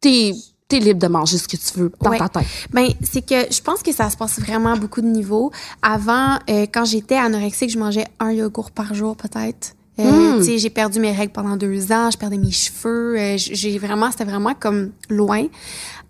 t'es 0.00 0.32
es 0.72 0.78
libre 0.80 1.00
de 1.00 1.06
manger 1.06 1.38
ce 1.38 1.46
que 1.48 1.56
tu 1.56 1.78
veux 1.78 1.92
dans 2.00 2.10
Ouais. 2.10 2.18
ta 2.18 2.28
tête? 2.28 2.46
Ben, 2.72 2.88
c'est 3.02 3.24
que 3.24 3.52
je 3.52 3.60
pense 3.62 3.82
que 3.82 3.92
ça 3.92 4.10
se 4.10 4.16
passe 4.16 4.38
vraiment 4.40 4.72
à 4.72 4.76
beaucoup 4.76 5.00
de 5.00 5.06
niveaux. 5.06 5.50
Avant, 5.80 6.36
euh, 6.50 6.66
quand 6.72 6.84
j'étais 6.84 7.16
anorexique, 7.16 7.70
je 7.70 7.78
mangeais 7.78 8.06
un 8.20 8.32
yogourt 8.32 8.70
par 8.72 8.92
jour, 8.94 9.16
peut-être. 9.16 9.74
Euh, 9.98 10.38
Mm. 10.38 10.42
Sais, 10.42 10.58
j'ai 10.58 10.68
perdu 10.68 11.00
mes 11.00 11.12
règles 11.12 11.32
pendant 11.32 11.56
deux 11.56 11.90
ans, 11.90 12.10
je 12.10 12.18
perdais 12.18 12.36
mes 12.36 12.50
cheveux, 12.50 13.18
euh, 13.18 13.36
j'ai 13.38 13.78
vraiment, 13.78 14.10
c'était 14.10 14.24
vraiment 14.24 14.52
comme 14.54 14.90
loin. 15.08 15.46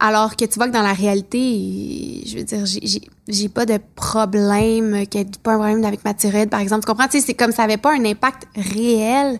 Alors 0.01 0.35
que 0.35 0.45
tu 0.45 0.59
vois 0.59 0.67
que 0.67 0.73
dans 0.73 0.83
la 0.83 0.93
réalité, 0.93 2.25
je 2.27 2.39
veux 2.39 2.43
dire, 2.45 2.65
j'ai- 3.29 3.49
pas 3.49 3.65
de 3.65 3.79
problème, 3.95 5.07
qu'il 5.07 5.21
y 5.21 5.23
ait 5.23 5.29
pas 5.43 5.53
un 5.53 5.59
problème 5.59 5.85
avec 5.85 6.05
ma 6.05 6.15
thyroïde, 6.15 6.51
par 6.51 6.61
exemple. 6.61 6.85
Tu 6.85 6.91
comprends? 6.91 7.07
Tu 7.09 7.21
sais, 7.21 7.27
c'est 7.27 7.35
comme 7.35 7.53
ça 7.53 7.63
avait 7.63 7.77
pas 7.77 7.93
un 7.95 8.05
impact 8.05 8.49
réel 8.57 9.39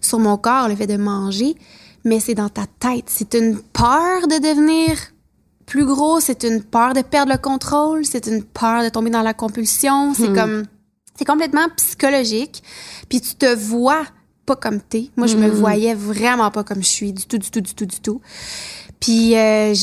sur 0.00 0.18
mon 0.20 0.36
corps, 0.36 0.68
le 0.68 0.76
fait 0.76 0.86
de 0.86 0.96
manger. 0.96 1.54
mais 2.02 2.18
c'est 2.18 2.34
dans 2.34 2.48
ta 2.48 2.62
tête. 2.78 3.04
C'est 3.08 3.34
une 3.34 3.58
peur 3.58 4.26
de 4.26 4.36
devenir 4.40 4.96
plus 5.66 5.84
gros, 5.84 6.18
c'est 6.18 6.44
une 6.44 6.62
peur 6.62 6.94
de 6.94 7.02
perdre 7.02 7.30
le 7.32 7.38
contrôle, 7.38 8.06
c'est 8.06 8.26
une 8.26 8.42
peur 8.42 8.82
de 8.82 8.88
tomber 8.88 9.10
dans 9.10 9.20
la 9.20 9.34
compulsion, 9.34 10.14
c'est 10.14 10.30
Hmm. 10.30 10.34
comme 10.34 10.62
c'est 11.16 11.24
complètement 11.24 11.68
psychologique. 11.76 12.62
Puis 13.08 13.20
tu 13.20 13.34
te 13.34 13.54
vois 13.54 14.04
pas 14.46 14.56
comme 14.56 14.80
t'es. 14.80 15.10
Moi, 15.16 15.26
je 15.26 15.36
me 15.36 15.48
Hmm. 15.48 15.52
voyais 15.52 15.94
vraiment 15.94 16.50
pas 16.50 16.64
comme 16.64 16.82
je 16.82 16.88
suis, 16.88 17.12
du 17.12 17.24
tout, 17.26 17.38
du 17.38 17.50
tout, 17.50 17.60
du 17.60 17.74
tout, 17.74 17.86
du 17.86 18.00
tout. 18.00 18.20
Puis 18.98 19.36
euh, 19.36 19.74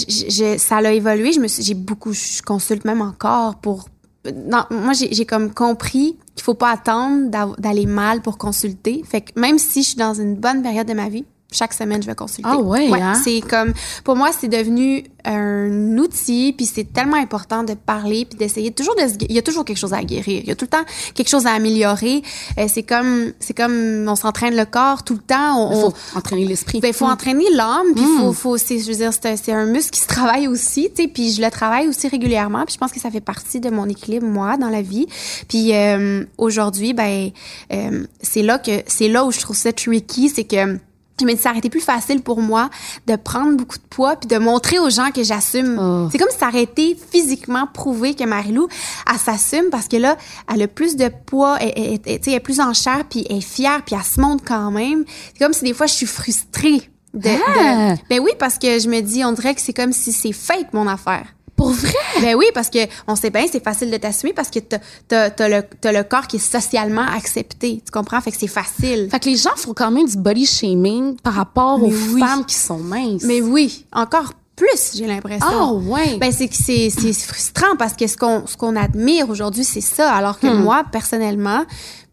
ça 0.58 0.82
l'a 0.82 0.94
évolué. 0.94 1.32
Je 1.32 1.40
me 1.40 1.48
j'ai 1.48 1.74
beaucoup, 1.74 2.14
je 2.14 2.42
consulte 2.42 2.86
même 2.86 3.02
encore 3.02 3.56
pour. 3.56 3.90
Non, 4.36 4.66
moi, 4.72 4.92
j'ai, 4.94 5.26
comme 5.26 5.54
compris 5.54 6.18
qu'il 6.36 6.44
faut 6.44 6.54
pas 6.54 6.72
attendre 6.72 7.30
d'aller 7.58 7.86
mal 7.86 8.22
pour 8.22 8.38
consulter. 8.38 9.02
Fait 9.10 9.22
que 9.22 9.40
même 9.40 9.58
si 9.58 9.84
je 9.84 9.88
suis 9.90 9.98
dans 9.98 10.14
une 10.14 10.36
bonne 10.36 10.62
période 10.62 10.88
de 10.88 10.94
ma 10.94 11.08
vie, 11.08 11.24
chaque 11.52 11.74
semaine, 11.74 12.02
je 12.02 12.08
vais 12.08 12.16
consulter. 12.16 12.50
Ah 12.52 12.58
ouais, 12.58 12.90
hein? 13.02 13.14
C'est 13.24 13.40
comme, 13.42 13.74
pour 14.04 14.16
moi, 14.18 14.32
c'est 14.38 14.50
devenu 14.50 15.04
un 15.24 15.98
outil, 15.98 16.54
puis 16.56 16.66
c'est 16.66 16.92
tellement 16.92 17.18
important 17.18 17.64
de 17.64 17.74
parler, 17.74 18.26
puis 18.30 18.38
d'essayer 18.38 18.72
toujours 18.72 18.96
de 18.96 19.02
se, 19.08 19.14
il 19.30 19.34
y 19.34 19.38
a 19.40 19.42
toujours 19.42 19.64
quelque 19.66 19.78
chose 19.78 19.94
à 19.94 20.04
guérir, 20.04 20.42
il 20.44 20.48
y 20.48 20.52
a 20.52 20.56
tout 20.56 20.66
le 20.66 20.70
temps 20.70 20.84
quelque 21.16 21.30
chose 21.30 21.46
à 21.46 21.52
améliorer. 21.52 22.22
Euh, 22.58 22.66
c'est 22.68 22.84
comme, 22.84 23.32
c'est 23.40 23.56
comme, 23.56 24.06
on 24.08 24.16
s'entraîne 24.16 24.56
le 24.56 24.66
corps 24.66 25.04
tout 25.04 25.14
le 25.14 25.20
temps. 25.22 25.58
On, 25.58 25.72
Il 25.72 25.76
on- 25.86 25.92
faut 25.92 26.18
entraîner 26.18 26.46
l'esprit. 26.46 26.80
ben, 26.82 26.94
faut 26.94 27.06
Mm. 27.08 27.12
entraîner 27.12 27.46
l'âme, 27.54 27.88
puis 27.96 28.04
Mm. 28.06 28.20
faut, 28.20 28.34
faut, 28.34 28.58
c'est, 28.58 28.80
je 28.80 28.88
veux 28.92 28.98
dire, 28.98 29.12
c'est 29.14 29.26
un, 29.28 29.36
c'est 29.38 29.54
un 29.54 29.66
muscle 29.66 29.92
qui 29.92 30.02
se 30.02 30.08
travaille 30.08 30.48
aussi, 30.48 30.90
tu 30.96 31.04
sais, 31.04 31.08
puis 31.10 31.32
je 31.32 31.42
le 31.42 31.50
travaille 31.50 31.88
aussi 31.88 32.08
régulièrement, 32.08 32.64
puis 32.66 32.74
je 32.74 32.78
pense 32.80 32.92
que 32.92 33.00
ça 33.00 33.10
fait 33.12 33.22
partie 33.22 33.60
de 33.60 33.70
mon 33.70 33.88
équilibre, 33.88 34.26
moi, 34.28 34.58
dans 34.58 34.70
la 34.70 34.82
vie. 34.82 35.08
Puis 35.48 35.74
euh, 35.74 36.24
aujourd'hui, 36.38 36.94
ben, 36.94 37.32
euh, 37.74 38.06
c'est 38.22 38.44
là 38.44 38.60
que, 38.60 38.84
c'est 38.88 39.08
là 39.10 39.26
où 39.26 39.32
je 39.32 39.40
trouve 39.40 39.56
ça 39.58 39.72
tricky, 39.74 40.30
c'est 40.30 40.44
que 40.46 40.78
je 41.20 41.26
me 41.26 41.34
dis, 41.34 41.42
ça 41.42 41.50
aurait 41.50 41.60
été 41.60 41.70
plus 41.70 41.82
facile 41.82 42.22
pour 42.22 42.42
moi 42.42 42.70
de 43.08 43.16
prendre 43.16 43.58
beaucoup 43.58 43.78
de 43.78 43.84
poids 43.90 44.16
puis 44.16 44.28
de 44.28 44.38
montrer 44.38 44.80
aux 44.80 44.90
gens 44.90 45.12
que 45.12 45.24
j'assume. 45.24 45.78
Oh. 45.80 46.10
C'est 46.12 46.18
comme 46.18 46.30
si 46.30 46.38
ça 46.38 46.48
aurait 46.50 46.64
été 46.64 46.96
physiquement 47.12 47.66
prouvé 47.74 48.14
que 48.16 48.24
Marilou, 48.24 48.68
elle 49.12 49.18
s'assume 49.20 49.70
parce 49.72 49.88
que 49.88 49.98
là, 49.98 50.16
elle 50.54 50.62
a 50.62 50.68
plus 50.68 50.96
de 50.96 51.10
poids, 51.26 51.58
elle, 51.60 51.74
elle- 52.06 52.20
elle- 52.26 52.34
est 52.34 52.40
plus 52.40 52.60
en 52.60 52.74
chair 52.74 53.04
puis 53.10 53.26
elle 53.30 53.38
est 53.38 53.42
fière 53.42 53.82
puis 53.86 53.96
elle 53.96 54.04
se 54.04 54.20
montre 54.22 54.44
quand 54.46 54.72
même. 54.72 55.06
C'est 55.34 55.44
comme 55.44 55.54
si 55.54 55.64
des 55.66 55.74
fois, 55.74 55.88
je 55.88 55.94
suis 55.94 56.06
frustrée. 56.06 56.90
De, 57.14 57.30
Ah! 57.30 57.96
de- 57.96 58.00
ben 58.10 58.20
oui, 58.20 58.32
parce 58.38 58.60
que 58.60 58.80
je 58.80 58.88
me 58.90 59.00
dis, 59.02 59.24
on 59.26 59.32
dirait 59.32 59.56
que 59.56 59.62
c'est 59.62 59.74
comme 59.74 59.94
si 59.94 60.12
c'est 60.12 60.34
fake, 60.34 60.74
mon 60.74 60.88
affaire. 60.88 61.26
Pour 61.58 61.72
vrai? 61.72 61.92
Ben 62.22 62.36
oui, 62.36 62.46
parce 62.54 62.70
que 62.70 62.80
on 63.08 63.16
sait 63.18 63.30
bien, 63.32 63.46
c'est 63.52 63.62
facile 63.64 63.92
de 63.92 63.98
t'assumer 63.98 64.32
parce 64.32 64.50
que 64.50 64.60
t'as, 64.60 64.78
t'as, 65.08 65.30
t'as 65.32 65.50
le, 65.50 65.64
t'as 65.82 65.92
le 65.92 66.04
corps 66.04 66.28
qui 66.28 66.38
est 66.38 66.40
socialement 66.40 67.02
accepté. 67.02 67.82
Tu 67.84 67.92
comprends? 67.92 68.22
Fait 68.22 68.32
que 68.32 68.38
c'est 68.40 68.48
facile. 68.48 69.10
Fait 69.12 69.20
que 69.20 69.28
les 69.28 69.36
gens 69.36 69.56
font 69.58 69.74
quand 69.74 69.92
même 69.92 70.08
du 70.08 70.16
body 70.18 70.46
shaming 70.46 71.18
par 71.18 71.34
rapport 71.34 71.82
aux 71.84 71.88
oui. 71.92 72.20
femmes 72.22 72.46
qui 72.46 72.56
sont 72.56 72.78
minces. 72.78 73.24
Mais 73.24 73.42
oui, 73.42 73.86
encore 73.92 74.34
plus, 74.56 74.94
j'ai 74.96 75.06
l'impression. 75.08 75.46
Ah 75.50 75.72
ouais. 75.74 76.18
Ben 76.18 76.32
c'est 76.32 76.48
que 76.48 76.56
c'est 76.56 76.90
c'est 76.90 77.14
frustrant 77.14 77.76
parce 77.78 77.94
que 77.94 78.08
ce 78.08 78.18
qu'on 78.18 78.46
ce 78.48 78.56
qu'on 78.58 78.76
admire 78.76 79.30
aujourd'hui 79.30 79.64
c'est 79.64 79.82
ça 79.82 80.12
alors 80.14 80.40
que 80.40 80.48
Hmm. 80.48 80.64
moi 80.64 80.84
personnellement 80.92 81.64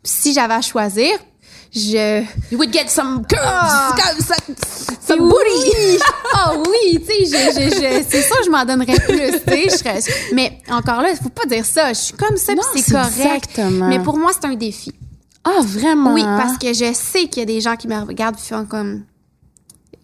si 0.02 0.34
j'avais 0.34 0.52
à 0.54 0.60
choisir 0.60 1.10
je 1.74 2.22
you 2.52 2.58
would 2.58 2.72
get 2.72 2.88
some 2.88 3.24
curves, 3.26 3.94
c'est 4.18 5.06
some 5.06 5.20
oui. 5.20 5.28
booty. 5.30 5.98
Ah 6.36 6.54
oui, 6.56 7.00
tu 7.00 7.06
sais, 7.06 7.24
je, 7.24 7.60
je, 7.60 7.70
je- 7.76 8.04
c'est 8.08 8.22
ça, 8.22 8.34
je 8.44 8.50
m'en 8.50 8.64
donnerais 8.64 8.98
plus, 9.00 9.40
tu 9.46 9.70
sais, 9.70 9.84
je 10.00 10.34
mais 10.34 10.58
encore 10.70 11.00
là, 11.02 11.14
faut 11.20 11.28
pas 11.28 11.46
dire 11.46 11.64
ça, 11.64 11.92
je 11.92 11.98
suis 11.98 12.14
comme 12.14 12.36
ça, 12.36 12.52
puis 12.72 12.82
c'est 12.82 12.92
correct. 12.92 13.16
exactement. 13.18 13.88
Mais 13.88 13.98
pour 14.00 14.18
moi, 14.18 14.32
c'est 14.32 14.46
un 14.46 14.54
défi. 14.54 14.92
Ah 15.44 15.60
vraiment? 15.62 16.12
Oui, 16.14 16.22
parce 16.22 16.56
que 16.58 16.72
je 16.72 16.92
sais 16.94 17.28
qu'il 17.28 17.40
y 17.40 17.42
a 17.42 17.46
des 17.46 17.60
gens 17.60 17.76
qui 17.76 17.86
me 17.88 17.98
regardent 18.04 18.38
font 18.38 18.64
comme 18.64 19.04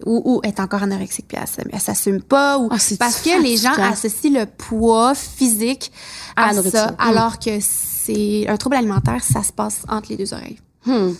ou, 0.06 0.22
ou 0.24 0.40
est 0.44 0.60
encore 0.60 0.82
anorexique 0.82 1.26
puis 1.28 1.36
elle, 1.40 1.66
elle 1.72 1.80
s'assume 1.80 2.22
pas 2.22 2.58
ou 2.58 2.68
Ah, 2.70 2.78
c'est 2.78 2.96
parce 2.98 3.20
que 3.20 3.42
les 3.42 3.56
gens 3.58 3.72
associent 3.72 4.30
le 4.32 4.46
poids 4.46 5.14
physique 5.14 5.92
À 6.36 6.48
à, 6.48 6.62
ça 6.62 6.92
Mm. 6.92 6.94
alors 6.98 7.38
que 7.38 7.50
c'est 7.60 8.46
un 8.48 8.56
trouble 8.56 8.76
alimentaire 8.76 9.22
ça 9.22 9.42
se 9.42 9.52
passe 9.52 9.80
entre 9.88 10.08
les 10.10 10.16
deux 10.16 10.32
oreilles. 10.32 10.58
Hmm. 10.86 11.12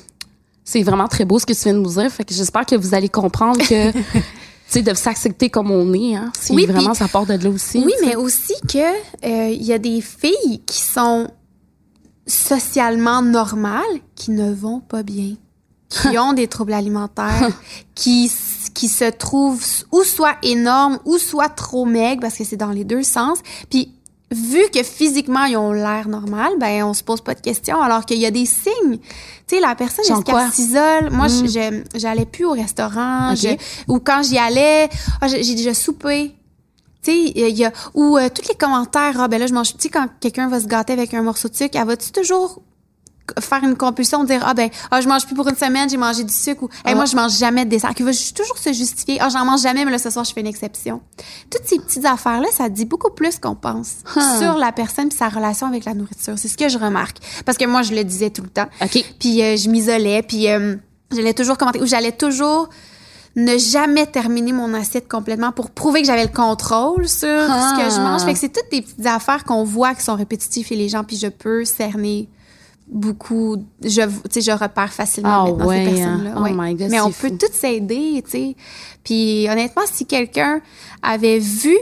C'est 0.64 0.83
vraiment 0.83 1.09
très 1.09 1.25
beau 1.25 1.38
ce 1.38 1.46
que 1.46 1.53
tu 1.53 1.62
viens 1.64 1.75
de 1.75 1.79
nous 1.81 1.90
dire. 1.94 2.11
Fait 2.11 2.25
que 2.25 2.33
j'espère 2.35 2.64
que 2.66 2.77
vous 2.77 2.94
allez 2.94 3.09
comprendre 3.09 3.59
que, 3.66 3.92
sais, 4.68 4.83
de 4.83 4.94
s'accepter 4.94 5.51
comme 5.51 5.70
on 5.70 5.92
est, 5.94 6.14
hein. 6.14 6.31
C'est 6.38 6.53
Oui, 6.55 6.66
vraiment, 6.66 6.90
puis- 6.90 6.99
ça 6.99 7.09
part 7.09 7.27
de 7.27 7.35
là 7.35 7.51
aussi. 7.51 7.83
Oui, 7.85 7.92
mais 8.05 8.14
aussi 8.16 8.55
que 8.68 8.79
euh, 8.79 9.49
il 9.51 9.62
y 9.64 9.73
a 9.73 9.79
des 9.79 10.01
filles 10.01 10.62
qui 10.66 10.81
sont 10.81 11.29
socialement 12.27 13.23
normales 13.23 13.83
qui 14.14 14.31
ne 14.31 14.53
vont 14.53 14.81
pas 14.81 15.03
bien, 15.03 15.35
qui 15.88 16.18
ont 16.18 16.33
des 16.33 16.46
troubles 16.46 16.73
alimentaires, 16.75 17.51
qui 17.94 18.31
qui 18.73 18.88
se 18.88 19.11
trouvent 19.11 19.64
ou 19.90 20.05
soit 20.05 20.37
énormes 20.44 21.01
ou 21.05 21.18
soit 21.18 21.49
trop 21.49 21.85
maigres 21.85 22.20
parce 22.20 22.37
que 22.37 22.44
c'est 22.44 22.57
dans 22.57 22.70
les 22.70 22.85
deux 22.85 23.03
sens. 23.03 23.38
Puis 23.68 23.92
vu 24.33 24.61
que 24.73 24.83
physiquement 24.83 25.45
ils 25.45 25.57
ont 25.57 25.73
l'air 25.73 26.09
normal, 26.09 26.53
ben 26.59 26.85
on 26.85 26.95
se 26.95 27.03
pose 27.03 27.21
pas 27.21 27.35
de 27.35 27.40
questions 27.40 27.81
alors 27.83 28.05
qu'il 28.07 28.19
y 28.19 28.27
a 28.27 28.31
des 28.31 28.47
signes. 28.47 28.99
Tu 29.49 29.57
sais 29.57 29.61
la 29.61 29.75
personne 29.75 30.05
est-ce 30.05 30.23
qu'elle 30.23 30.51
s'isole 30.53 31.11
Moi 31.11 31.27
Mm. 31.27 31.49
je- 31.49 31.99
j'allais 31.99 32.27
plus 32.27 32.45
au 32.45 32.53
restaurant, 32.53 33.33
Ok. 33.33 33.38
je- 33.43 33.57
ou 33.88 33.99
quand 33.99 34.23
j'y 34.23 34.38
allais, 34.38 34.88
ah, 35.21 35.27
j'ai 35.29 35.43
j'ai 35.43 35.55
déjà 35.57 35.75
soupé. 35.75 36.33
Tu 37.03 37.11
sais, 37.12 37.19
il 37.35 37.57
y 37.57 37.64
a 37.64 37.73
ou 37.95 38.19
euh, 38.19 38.29
tous 38.29 38.47
les 38.49 38.55
commentaires, 38.55 39.16
ah 39.19 39.27
ben 39.27 39.40
là 39.40 39.47
je 39.47 39.55
mange, 39.55 39.73
tu 39.73 39.81
sais 39.81 39.88
quand 39.88 40.07
quelqu'un 40.21 40.49
va 40.49 40.61
se 40.61 40.66
gâter 40.66 40.93
avec 40.93 41.12
un 41.14 41.23
morceau 41.23 41.49
de 41.49 41.57
sucre, 41.57 41.77
elle 41.81 41.87
va-tu 41.87 42.12
toujours 42.12 42.61
faire 43.40 43.62
une 43.62 43.77
compulsion, 43.77 44.25
dire 44.25 44.43
ah 44.45 44.55
ben 44.55 44.69
ah 44.90 45.01
je 45.01 45.09
mange 45.09 45.27
plus 45.27 45.35
pour 45.35 45.47
une 45.49 45.57
semaine, 45.57 45.88
j'ai 45.88 45.97
mangé 45.97 46.25
du 46.25 46.33
sucre 46.33 46.64
ou 46.64 46.69
Hey, 46.85 46.93
Ah. 46.93 46.95
moi 46.95 47.05
je 47.05 47.14
mange 47.16 47.37
jamais 47.38 47.64
de 47.64 47.71
dessert, 47.71 47.95
qui 47.95 48.03
va 48.03 48.11
toujours 48.12 48.59
se 48.59 48.73
justifier, 48.73 49.19
ah 49.21 49.29
j'en 49.29 49.45
mange 49.45 49.62
jamais 49.62 49.85
mais 49.85 49.90
là 49.93 49.99
ce 49.99 50.11
soir 50.11 50.25
je 50.25 50.33
fais 50.33 50.40
une 50.40 50.47
exception. 50.47 51.01
Toutes 51.51 51.64
ces 51.66 51.79
petites 51.79 52.05
affaires 52.07 52.40
là, 52.40 52.49
ça 52.53 52.69
dit 52.69 52.85
beaucoup 52.87 53.11
plus 53.11 53.38
qu'on 53.38 53.55
pense 53.55 53.97
sur 54.38 54.57
la 54.59 54.73
personne 54.73 55.09
et 55.09 55.14
sa 55.14 55.29
relation 55.29 55.66
avec 55.66 55.85
la 55.85 55.95
nourriture. 55.95 56.35
C'est 56.37 56.49
ce 56.49 56.57
que 56.57 56.69
je 56.69 56.79
remarque 56.79 57.19
parce 57.45 57.59
que 57.59 57.64
moi 57.66 57.83
je 57.83 57.95
le 57.95 58.05
disais 58.05 58.31
tout 58.31 58.43
le 58.43 58.49
temps. 58.51 58.69
Puis 59.19 59.43
euh, 59.43 59.57
je 59.57 59.69
m'isolais, 59.69 60.23
puis 60.23 60.49
euh, 60.51 60.77
j'allais 61.12 61.35
toujours 61.35 61.59
commenter, 61.59 61.81
ou 61.81 61.87
j'allais 61.87 62.12
toujours 62.12 62.69
ne 63.37 63.57
jamais 63.59 64.07
terminer 64.07 64.53
mon 64.53 64.75
assiette 64.75 65.09
complètement 65.09 65.53
pour 65.53 65.71
prouver 65.71 66.01
que 66.01 66.07
j'avais 66.09 66.25
le 66.25 66.33
contrôle 66.33 67.09
sur 67.09 67.29
Ah. 67.29 67.75
ce 67.77 67.83
que 67.85 67.95
je 67.95 68.01
mange. 68.01 68.23
Fait 68.23 68.33
que 68.33 68.38
c'est 68.40 68.49
toutes 68.49 68.71
des 68.73 68.83
petites 68.83 69.07
affaires 69.07 69.45
qu'on 69.45 69.62
voit 69.62 69.95
qui 69.95 70.03
sont 70.03 70.16
répétitives 70.16 70.66
chez 70.66 70.75
les 70.75 70.88
gens, 70.88 71.05
puis 71.05 71.16
je 71.16 71.29
peux 71.29 71.64
cerner 71.64 72.29
beaucoup, 72.90 73.57
je, 73.83 74.03
je 74.35 74.50
repère 74.50 74.92
facilement 74.92 75.44
Ah 75.46 75.50
maintenant 75.50 75.66
ouais, 75.66 75.85
ces 75.85 75.90
personnes-là. 75.94 76.33
hein. 76.37 76.44
Oh 76.50 76.55
my 76.55 76.74
God, 76.74 76.88
Mais 76.90 77.00
on 77.00 77.11
peut 77.12 77.31
toutes 77.31 77.55
s'aider, 77.55 78.22
tu 78.24 78.31
sais. 78.31 78.57
Puis 79.05 79.46
honnêtement, 79.50 79.83
si 79.90 80.07
quelqu'un 80.07 80.61
avait 81.03 81.38
vu 81.38 81.76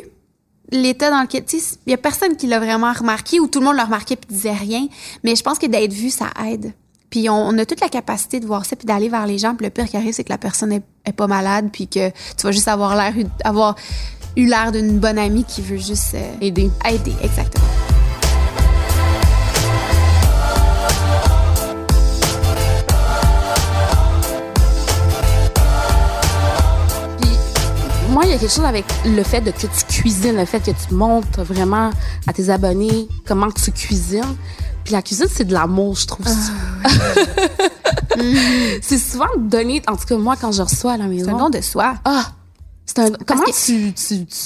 l'état 0.70 1.10
dans 1.10 1.22
lequel, 1.22 1.44
tu 1.44 1.58
sais, 1.60 1.76
il 1.86 1.90
y 1.90 1.94
a 1.94 1.96
personne 1.96 2.36
qui 2.36 2.46
l'a 2.46 2.58
vraiment 2.58 2.92
remarqué 2.92 3.40
ou 3.40 3.46
tout 3.46 3.60
le 3.60 3.64
monde 3.66 3.76
l'a 3.76 3.84
remarqué 3.86 4.16
puis 4.16 4.28
disait 4.34 4.52
rien. 4.52 4.86
Mais 5.24 5.34
je 5.34 5.42
pense 5.42 5.58
que 5.58 5.66
d'être 5.66 5.92
vu, 5.92 6.10
ça 6.10 6.26
aide. 6.46 6.72
Puis 7.08 7.30
on, 7.30 7.34
on 7.48 7.56
a 7.58 7.64
toute 7.64 7.80
la 7.80 7.88
capacité 7.88 8.38
de 8.38 8.46
voir 8.46 8.66
ça 8.66 8.76
puis 8.76 8.84
d'aller 8.84 9.08
vers 9.08 9.26
les 9.26 9.38
gens. 9.38 9.54
Puis 9.54 9.64
le 9.64 9.70
pire 9.70 9.86
qui 9.88 9.96
arrive, 9.96 10.12
c'est 10.12 10.24
que 10.24 10.32
la 10.32 10.36
personne 10.36 10.72
est, 10.72 10.82
est 11.06 11.12
pas 11.12 11.26
malade 11.26 11.70
puis 11.72 11.88
que 11.88 12.10
tu 12.10 12.42
vas 12.42 12.52
juste 12.52 12.68
avoir 12.68 12.94
l'air, 12.96 13.14
avoir 13.44 13.76
eu 14.36 14.44
l'air 14.44 14.72
d'une 14.72 14.98
bonne 14.98 15.16
amie 15.18 15.44
qui 15.44 15.62
veut 15.62 15.78
juste 15.78 16.14
euh, 16.14 16.32
Aider. 16.42 16.70
aider. 16.86 17.14
Exactement. 17.22 17.67
Il 28.28 28.32
y 28.32 28.34
a 28.34 28.38
quelque 28.38 28.52
chose 28.54 28.64
avec 28.64 28.84
le 29.06 29.22
fait 29.22 29.40
de 29.40 29.50
que 29.50 29.62
tu 29.62 29.84
cuisines, 30.02 30.36
le 30.36 30.44
fait 30.44 30.60
que 30.60 30.70
tu 30.70 30.94
montres 30.94 31.42
vraiment 31.42 31.90
à 32.26 32.32
tes 32.32 32.50
abonnés 32.50 33.08
comment 33.26 33.50
tu 33.50 33.72
cuisines. 33.72 34.36
Puis 34.84 34.92
la 34.92 35.00
cuisine, 35.02 35.26
c'est 35.32 35.44
de 35.44 35.52
l'amour, 35.54 35.96
je 35.96 36.06
trouve. 36.06 36.26
c'est 38.82 38.98
souvent 38.98 39.26
donné, 39.38 39.82
en 39.86 39.96
tout 39.96 40.06
cas 40.06 40.16
moi, 40.16 40.36
quand 40.40 40.52
je 40.52 40.62
reçois 40.62 40.92
à 40.92 40.96
la 40.96 41.04
C'est 41.04 41.10
maison. 41.10 41.34
un 41.36 41.38
don 41.38 41.50
de 41.50 41.60
soi. 41.60 41.94
Ah! 42.04 42.32
C'est 42.86 42.98
un. 43.00 43.10
Comment 43.26 43.44
que- 43.44 43.50
tu, 43.66 43.92
tu, 43.92 44.26
tu, 44.26 44.36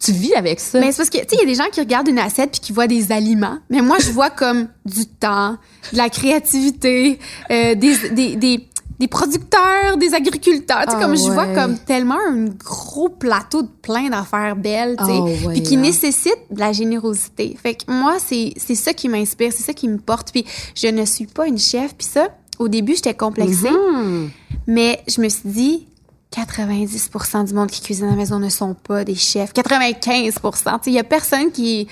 tu 0.00 0.12
vis 0.12 0.34
avec 0.34 0.60
ça? 0.60 0.80
Mais 0.80 0.90
c'est 0.92 0.98
parce 0.98 1.10
que, 1.10 1.18
tu 1.18 1.24
sais, 1.28 1.36
il 1.36 1.40
y 1.40 1.42
a 1.42 1.46
des 1.46 1.54
gens 1.54 1.68
qui 1.72 1.80
regardent 1.80 2.08
une 2.08 2.18
assiette 2.18 2.50
puis 2.52 2.60
qui 2.60 2.72
voient 2.72 2.86
des 2.88 3.12
aliments. 3.12 3.58
Mais 3.70 3.80
moi, 3.80 3.96
je 4.00 4.10
vois 4.10 4.30
comme 4.30 4.68
du 4.84 5.06
temps, 5.06 5.56
de 5.92 5.96
la 5.96 6.08
créativité, 6.08 7.18
euh, 7.50 7.74
des, 7.74 8.08
des, 8.10 8.36
des, 8.36 8.68
des 8.98 9.08
producteurs, 9.08 9.96
des 9.98 10.14
agriculteurs. 10.14 10.82
Tu 10.84 10.90
sais, 10.90 10.96
Ah 10.98 11.02
comme 11.02 11.16
je 11.16 11.30
vois 11.30 11.46
comme 11.48 11.78
tellement 11.78 12.18
un 12.28 12.44
gros 12.44 13.08
plateau 13.08 13.62
de 13.62 13.68
plein 13.82 14.08
d'affaires 14.08 14.56
belles, 14.56 14.96
tu 14.98 15.04
sais, 15.04 15.12
Ah 15.12 15.22
ouais, 15.22 15.52
puis 15.52 15.62
qui 15.62 15.76
hein. 15.76 15.80
nécessitent 15.80 16.46
de 16.50 16.60
la 16.60 16.72
générosité. 16.72 17.56
Fait 17.60 17.74
que 17.74 17.90
moi, 17.90 18.16
c'est 18.18 18.52
c'est 18.56 18.74
ça 18.74 18.92
qui 18.92 19.08
m'inspire, 19.08 19.52
c'est 19.52 19.64
ça 19.64 19.72
qui 19.72 19.88
me 19.88 19.98
porte. 19.98 20.30
Puis 20.32 20.44
je 20.74 20.86
ne 20.86 21.04
suis 21.04 21.26
pas 21.26 21.46
une 21.46 21.58
chef. 21.58 21.94
Puis 21.94 22.06
ça, 22.06 22.28
au 22.58 22.68
début, 22.68 22.94
j'étais 22.94 23.14
complexée. 23.14 23.70
Hmm. 23.70 24.28
Mais 24.66 25.02
je 25.08 25.20
me 25.20 25.28
suis 25.28 25.48
dit, 25.48 25.86
90% 26.34 27.46
du 27.46 27.54
monde 27.54 27.70
qui 27.70 27.80
cuisine 27.80 28.06
à 28.06 28.10
la 28.10 28.16
maison 28.16 28.38
ne 28.38 28.48
sont 28.48 28.74
pas 28.74 29.04
des 29.04 29.14
chefs. 29.14 29.52
95% 29.52 30.80
Il 30.86 30.92
y 30.92 30.98
a 30.98 31.04
personne 31.04 31.50
qui, 31.52 31.86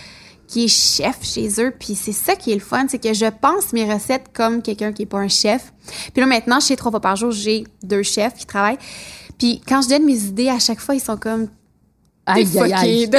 qui 0.52 0.64
est 0.64 0.68
chef 0.68 1.22
chez 1.22 1.48
eux. 1.60 1.72
Puis 1.78 1.94
c'est 1.94 2.12
ça 2.12 2.36
qui 2.36 2.52
est 2.52 2.54
le 2.54 2.60
fun, 2.60 2.84
c'est 2.86 3.02
que 3.02 3.14
je 3.14 3.24
pense 3.24 3.72
mes 3.72 3.90
recettes 3.90 4.26
comme 4.34 4.60
quelqu'un 4.60 4.92
qui 4.92 5.02
est 5.02 5.06
pas 5.06 5.18
un 5.18 5.28
chef. 5.28 5.72
Puis 6.12 6.20
là, 6.20 6.26
maintenant, 6.26 6.60
chez 6.60 6.76
Trois 6.76 6.90
fois 6.90 7.00
par 7.00 7.16
jour, 7.16 7.30
j'ai 7.30 7.64
deux 7.82 8.02
chefs 8.02 8.34
qui 8.34 8.44
travaillent. 8.44 8.78
Puis 9.38 9.62
quand 9.66 9.80
je 9.80 9.88
donne 9.88 10.04
mes 10.04 10.18
idées, 10.24 10.50
à 10.50 10.58
chaque 10.58 10.80
fois, 10.80 10.94
ils 10.94 11.00
sont 11.00 11.16
comme 11.16 11.48
Aïe, 12.26 12.46
aïe, 12.56 12.72
aïe. 12.72 13.10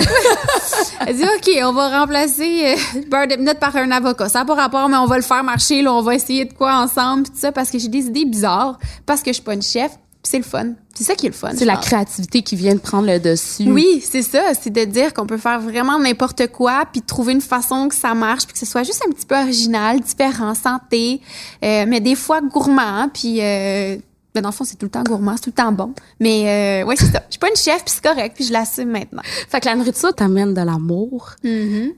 Elle 1.08 1.16
dit, 1.18 1.24
OK, 1.24 1.50
on 1.64 1.74
va 1.74 2.00
remplacer 2.00 2.66
euh, 2.68 3.02
beurre 3.10 3.28
de 3.28 3.36
pinot 3.36 3.54
par 3.60 3.76
un 3.76 3.92
avocat. 3.92 4.30
Ça 4.30 4.40
n'a 4.40 4.46
pas 4.46 4.56
rapport, 4.56 4.88
mais 4.88 4.96
on 4.96 5.08
va 5.08 5.18
le 5.18 5.24
faire 5.24 5.44
marcher, 5.44 5.82
là, 5.82 5.94
on 5.94 6.02
va 6.02 6.16
essayer 6.16 6.46
de 6.46 6.54
quoi 6.54 6.76
ensemble, 6.76 7.28
tout 7.28 7.36
ça, 7.36 7.52
parce 7.52 7.70
que 7.70 7.80
j'ai 7.80 7.90
des 7.90 8.06
idées 8.06 8.24
bizarres, 8.24 8.78
parce 9.06 9.22
que 9.22 9.32
je 9.32 9.34
suis 9.34 9.44
pas 9.44 9.56
une 9.56 9.62
chef, 9.62 9.92
c'est 10.24 10.38
le 10.38 10.44
fun. 10.44 10.74
C'est 10.96 11.04
ça 11.04 11.16
qui 11.16 11.26
est 11.26 11.30
le 11.30 11.36
fun. 11.36 11.52
C'est 11.56 11.66
la 11.66 11.76
pense. 11.76 11.86
créativité 11.86 12.42
qui 12.44 12.56
vient 12.56 12.74
de 12.74 12.80
prendre 12.80 13.08
le 13.08 13.20
dessus. 13.20 13.70
Oui, 13.70 14.02
c'est 14.04 14.22
ça. 14.22 14.54
C'est 14.60 14.70
de 14.70 14.86
dire 14.86 15.14
qu'on 15.14 15.28
peut 15.28 15.38
faire 15.38 15.60
vraiment 15.60 16.00
n'importe 16.00 16.48
quoi, 16.48 16.86
puis 16.92 17.02
trouver 17.02 17.34
une 17.34 17.42
façon 17.42 17.90
que 17.90 17.96
ça 17.96 18.14
marche, 18.14 18.46
puis 18.46 18.54
que 18.54 18.60
ce 18.60 18.66
soit 18.66 18.84
juste 18.84 19.04
un 19.08 19.12
petit 19.12 19.26
peu 19.26 19.36
original, 19.36 20.00
différent, 20.00 20.56
santé, 20.56 21.20
euh, 21.64 21.86
mais 21.88 22.00
des 22.00 22.16
fois 22.16 22.42
gourmand, 22.42 23.10
puis... 23.14 23.42
Euh, 23.42 23.98
ben 24.34 24.42
dans 24.42 24.50
le 24.50 24.54
fond, 24.56 24.64
c'est 24.64 24.78
tout 24.78 24.88
le 24.88 24.90
temps 24.90 25.04
gourmand, 25.04 25.36
c'est 25.36 25.44
tout 25.44 25.52
le 25.52 25.64
temps 25.64 25.72
bon. 25.72 25.94
Mais 26.20 26.82
euh, 26.82 26.88
ouais, 26.88 26.96
c'est 26.98 27.12
ça. 27.12 27.22
Je 27.28 27.34
suis 27.34 27.40
pas 27.40 27.50
une 27.50 27.56
chef, 27.56 27.86
puis 27.86 27.94
c'est 27.94 28.04
correct, 28.04 28.34
puis 28.34 28.46
je 28.46 28.52
l'assume 28.52 28.90
maintenant. 28.90 29.22
Fait 29.24 29.60
que 29.60 29.68
la 29.68 29.76
nourriture 29.76 30.12
t'amène 30.16 30.56
de 30.56 30.62
l'amour. 30.62 31.36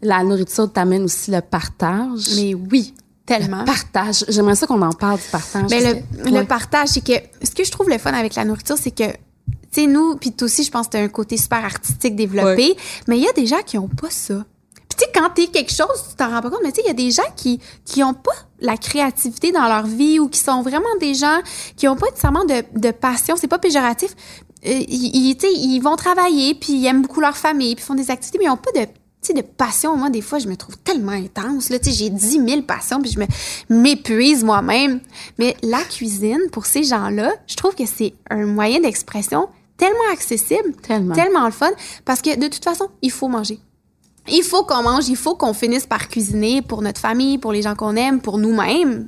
La 0.02 0.22
nourriture 0.22 0.70
t'amène 0.70 1.04
aussi 1.04 1.32
le 1.32 1.40
partage. 1.40 2.36
Mais 2.36 2.54
oui, 2.54 2.94
tellement. 3.26 3.64
Partage. 3.66 4.26
J'aimerais 4.30 4.56
ça 4.56 4.68
qu'on 4.68 4.82
en 4.82 4.92
parle 4.92 5.18
du 5.18 5.28
partage. 5.32 5.66
Mais 5.70 5.82
parce 5.82 5.96
le, 6.26 6.32
le 6.32 6.38
ouais. 6.38 6.46
partage, 6.46 6.90
c'est 6.90 7.04
que 7.04 7.14
ce 7.44 7.52
que 7.52 7.64
je 7.64 7.72
trouve 7.72 7.90
le 7.90 7.98
fun 7.98 8.14
avec 8.14 8.36
la 8.36 8.46
nourriture, 8.46 8.78
c'est 8.80 8.92
que, 8.92 9.12
tu 9.12 9.18
sais, 9.72 9.88
nous, 9.88 10.16
puis 10.16 10.32
toi 10.32 10.46
aussi, 10.46 10.64
je 10.64 10.72
pense 10.72 10.88
que 10.88 10.94
t'as 10.94 11.02
un 11.02 11.08
côté 11.08 11.38
super 11.38 11.64
artistique 11.64 12.16
développé, 12.16 12.76
mais 13.08 13.18
il 13.18 13.24
y 13.24 13.28
a 13.28 13.34
des 13.34 13.48
gens 13.48 13.62
qui 13.66 13.78
ont 13.78 13.88
pas 13.88 14.10
ça. 14.10 14.46
Puis 14.76 14.98
tu 14.98 15.06
sais, 15.06 15.12
quand 15.14 15.30
t'es 15.32 15.48
quelque 15.48 15.72
chose, 15.72 16.06
tu 16.10 16.16
t'en 16.16 16.30
rends 16.30 16.42
pas 16.42 16.50
compte, 16.50 16.62
mais 16.64 16.72
tu 16.72 16.78
sais, 16.78 16.82
il 16.86 16.88
y 16.88 16.92
a 16.92 16.94
des 16.94 17.12
gens 17.12 17.24
qui 17.36 17.60
qui 17.84 18.04
ont 18.04 18.14
pas 18.14 18.36
la 18.60 18.78
créativité 18.78 19.52
dans 19.52 19.68
leur 19.68 19.86
vie 19.88 20.20
ou 20.20 20.30
qui 20.30 20.40
sont 20.40 20.62
vraiment 20.62 20.86
des 21.00 21.14
gens 21.14 21.40
qui 21.76 21.88
ont 21.88 21.96
pas 21.96 22.08
nécessairement 22.08 22.46
de, 22.46 22.64
de 22.76 22.92
passion, 22.92 23.36
c'est 23.36 23.48
pas 23.48 23.60
péjoratif. 23.60 24.16
Euh, 24.66 24.84
ils, 24.88 25.30
ils, 25.30 25.38
tu 25.38 25.48
sais, 25.48 25.54
ils 25.54 25.80
vont 25.80 25.96
travailler, 25.96 26.56
puis 26.56 26.74
ils 26.74 26.86
aiment 26.86 27.02
beaucoup 27.02 27.22
leur 27.22 27.38
famille, 27.38 27.76
puis 27.76 27.84
font 27.84 27.96
des 27.96 28.10
activités, 28.10 28.38
mais 28.40 28.46
ils 28.46 28.50
ont 28.50 28.58
pas 28.58 28.72
de 28.72 28.86
tu 28.86 28.92
sais, 29.28 29.34
de 29.34 29.42
passion. 29.42 29.96
Moi, 29.98 30.10
des 30.10 30.22
fois, 30.22 30.40
je 30.40 30.48
me 30.48 30.56
trouve 30.56 30.78
tellement 30.78 31.12
intense. 31.12 31.70
Là, 31.70 31.80
tu 31.80 31.92
sais, 31.92 31.96
j'ai 31.96 32.10
10 32.10 32.46
000 32.48 32.62
passions, 32.64 33.02
puis 33.02 33.12
je 33.12 33.20
me 33.20 33.26
m'épuise 33.70 34.44
moi-même. 34.44 35.00
Mais 35.38 35.56
la 35.62 35.82
cuisine, 35.84 36.42
pour 36.52 36.66
ces 36.66 36.84
gens-là, 36.84 37.34
je 37.48 37.56
trouve 37.56 37.76
que 37.76 37.86
c'est 37.86 38.14
un 38.30 38.46
moyen 38.46 38.80
d'expression 38.82 39.48
tellement 39.78 40.12
accessible, 40.14 40.74
Tellement. 40.84 41.14
tellement 41.16 41.46
le 41.46 41.52
fun, 41.52 41.72
parce 42.06 42.22
que 42.22 42.40
de 42.40 42.48
toute 42.48 42.64
façon, 42.64 42.88
il 43.02 43.12
faut 43.12 43.28
manger. 43.28 43.60
Il 44.28 44.44
faut 44.44 44.64
qu'on 44.64 44.82
mange, 44.82 45.08
il 45.08 45.18
faut 45.18 45.36
qu'on 45.36 45.54
finisse 45.54 45.86
par 45.86 46.08
cuisiner 46.08 46.62
pour 46.62 46.82
notre 46.82 47.00
famille, 47.00 47.38
pour 47.38 47.52
les 47.52 47.62
gens 47.62 47.76
qu'on 47.76 47.96
aime, 47.96 48.22
pour 48.22 48.38
nous-mêmes, 48.38 49.08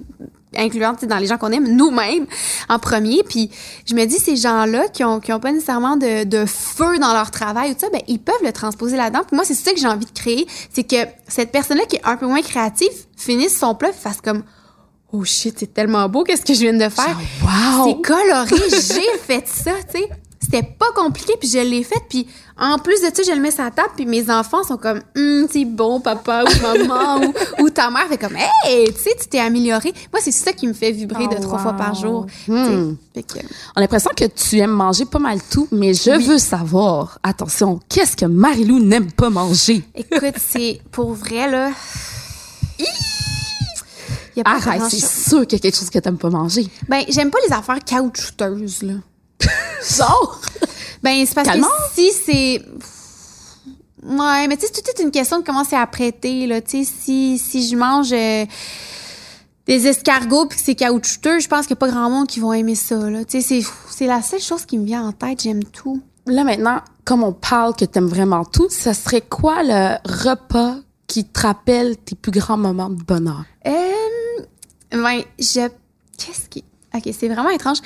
incluant 0.55 0.95
dans 1.03 1.17
les 1.17 1.27
gens 1.27 1.37
qu'on 1.37 1.51
aime, 1.51 1.67
nous-mêmes 1.67 2.25
en 2.69 2.79
premier. 2.79 3.23
Puis 3.23 3.49
je 3.85 3.95
me 3.95 4.05
dis, 4.05 4.17
ces 4.17 4.35
gens-là 4.35 4.87
qui 4.87 5.03
ont, 5.03 5.19
qui 5.19 5.33
ont 5.33 5.39
pas 5.39 5.51
nécessairement 5.51 5.97
de, 5.97 6.23
de 6.23 6.45
feu 6.45 6.97
dans 6.99 7.13
leur 7.13 7.31
travail 7.31 7.71
ou 7.71 7.73
tout 7.73 7.81
ça, 7.81 7.89
ben, 7.89 8.01
ils 8.07 8.19
peuvent 8.19 8.35
le 8.43 8.51
transposer 8.51 8.97
là-dedans. 8.97 9.21
Puis 9.27 9.35
moi, 9.35 9.45
c'est 9.45 9.53
ça 9.53 9.71
que 9.71 9.79
j'ai 9.79 9.87
envie 9.87 10.05
de 10.05 10.11
créer, 10.11 10.47
c'est 10.71 10.83
que 10.83 11.07
cette 11.27 11.51
personne-là 11.51 11.85
qui 11.85 11.97
est 11.97 12.05
un 12.05 12.17
peu 12.17 12.27
moins 12.27 12.41
créative 12.41 12.87
finisse 13.15 13.57
son 13.57 13.75
plat, 13.75 13.89
puis 13.89 13.99
fasse 13.99 14.21
comme 14.21 14.43
Oh 15.13 15.23
shit, 15.23 15.57
c'est 15.57 15.73
tellement 15.73 16.09
beau, 16.09 16.23
qu'est-ce 16.23 16.45
que 16.45 16.53
je 16.53 16.59
viens 16.59 16.73
de 16.73 16.89
faire? 16.89 17.17
Wow! 17.41 17.85
C'est 17.87 18.01
coloré, 18.01 18.69
j'ai 18.69 19.17
fait 19.19 19.47
ça, 19.47 19.71
tu 19.89 19.99
sais. 19.99 20.09
C'était 20.49 20.63
pas 20.63 20.91
compliqué, 20.95 21.33
puis 21.37 21.49
je 21.49 21.57
l'ai 21.59 21.83
fait, 21.83 22.01
puis 22.07 22.25
en 22.57 22.77
plus 22.79 23.01
de 23.01 23.07
ça, 23.13 23.21
je 23.21 23.31
le 23.35 23.41
mets 23.41 23.51
sur 23.51 23.65
la 23.65 23.71
table, 23.71 23.89
puis 23.97 24.05
mes 24.05 24.31
enfants 24.31 24.63
sont 24.63 24.77
comme, 24.77 25.01
hum, 25.17 25.45
c'est 25.51 25.65
bon, 25.65 25.99
papa 25.99 26.45
ou 26.45 26.61
maman, 26.61 27.17
ou, 27.59 27.63
ou 27.63 27.69
ta 27.69 27.89
mère 27.91 28.07
fait 28.07 28.17
comme, 28.17 28.37
hey, 28.65 28.85
tu 28.93 28.97
sais, 29.01 29.09
tu 29.19 29.27
t'es 29.27 29.39
amélioré. 29.39 29.93
Moi, 30.13 30.21
c'est 30.23 30.31
ça 30.31 30.53
qui 30.53 30.65
me 30.65 30.71
fait 30.71 30.91
vibrer 30.93 31.27
de 31.27 31.35
Oh, 31.37 31.41
trois 31.41 31.59
fois 31.59 31.73
par 31.73 31.93
jour. 31.95 32.27
Hmm. 32.47 32.95
Que- 33.13 33.21
On 33.75 33.77
a 33.77 33.81
l'impression 33.81 34.11
que 34.15 34.23
tu 34.25 34.59
aimes 34.59 34.71
manger 34.71 35.03
pas 35.05 35.19
mal 35.19 35.39
tout, 35.51 35.67
mais 35.71 35.93
je 35.93 36.11
veux 36.25 36.37
savoir, 36.37 37.19
attention, 37.23 37.79
qu'est-ce 37.89 38.15
que 38.15 38.25
Marilou 38.25 38.79
n'aime 38.79 39.11
pas 39.11 39.29
manger? 39.29 39.83
écoute, 39.95 40.35
c'est 40.37 40.79
pour 40.91 41.13
vrai, 41.13 41.51
là. 41.51 41.71
Arrête, 44.45 44.83
c'est 44.89 45.29
sûr 45.29 45.41
qu'il 45.47 45.53
y 45.53 45.55
a 45.55 45.59
quelque 45.59 45.77
chose 45.77 45.89
que 45.89 45.97
t'aimes 45.99 46.17
pas 46.19 46.29
manger. 46.29 46.67
Ben, 46.87 47.03
j'aime 47.09 47.31
pas 47.31 47.39
les 47.47 47.53
affaires 47.53 47.79
caoutchouteuses, 47.83 48.83
là. 48.83 48.93
Genre! 49.97 50.41
Ben, 51.03 51.25
c'est 51.25 51.35
parce 51.35 51.47
Calmant. 51.47 51.67
que 51.67 51.93
si 52.01 52.11
c'est. 52.11 52.61
Ouais, 54.03 54.47
mais 54.47 54.55
tu 54.57 54.65
sais, 54.65 54.71
c'est 54.73 54.81
toute 54.83 54.99
une 55.03 55.11
question 55.11 55.39
de 55.39 55.43
comment 55.45 55.63
c'est 55.63 55.75
apprêté, 55.75 56.47
là. 56.47 56.61
Tu 56.61 56.83
sais, 56.83 56.91
si, 57.01 57.37
si 57.37 57.67
je 57.67 57.75
mange 57.75 58.11
euh, 58.13 58.45
des 59.67 59.87
escargots 59.87 60.47
puis 60.47 60.57
que 60.57 60.63
c'est 60.63 60.75
caoutchouteux, 60.75 61.39
je 61.39 61.47
pense 61.47 61.67
qu'il 61.67 61.73
n'y 61.75 61.77
a 61.77 61.81
pas 61.81 61.89
grand 61.89 62.09
monde 62.09 62.27
qui 62.27 62.39
vont 62.39 62.53
aimer 62.53 62.75
ça, 62.75 62.95
là. 63.09 63.25
Tu 63.25 63.41
sais, 63.41 63.61
c'est, 63.61 63.69
c'est 63.89 64.07
la 64.07 64.21
seule 64.21 64.39
chose 64.41 64.65
qui 64.65 64.77
me 64.77 64.85
vient 64.85 65.07
en 65.07 65.11
tête. 65.11 65.41
J'aime 65.43 65.63
tout. 65.63 66.01
Là, 66.25 66.43
maintenant, 66.43 66.81
comme 67.05 67.23
on 67.23 67.33
parle 67.33 67.75
que 67.75 67.85
t'aimes 67.85 68.07
vraiment 68.07 68.43
tout, 68.45 68.67
ça 68.69 68.93
serait 68.93 69.21
quoi 69.21 69.63
le 69.63 69.97
repas 70.05 70.77
qui 71.07 71.25
te 71.25 71.39
rappelle 71.41 71.95
tes 71.97 72.15
plus 72.15 72.31
grands 72.31 72.57
moments 72.57 72.89
de 72.89 73.01
bonheur? 73.03 73.43
Euh, 73.65 73.71
ben, 74.91 75.21
je. 75.39 75.67
Qu'est-ce 76.17 76.49
qui. 76.49 76.63
Ok, 76.97 77.13
c'est 77.17 77.27
vraiment 77.29 77.49
étrange. 77.49 77.77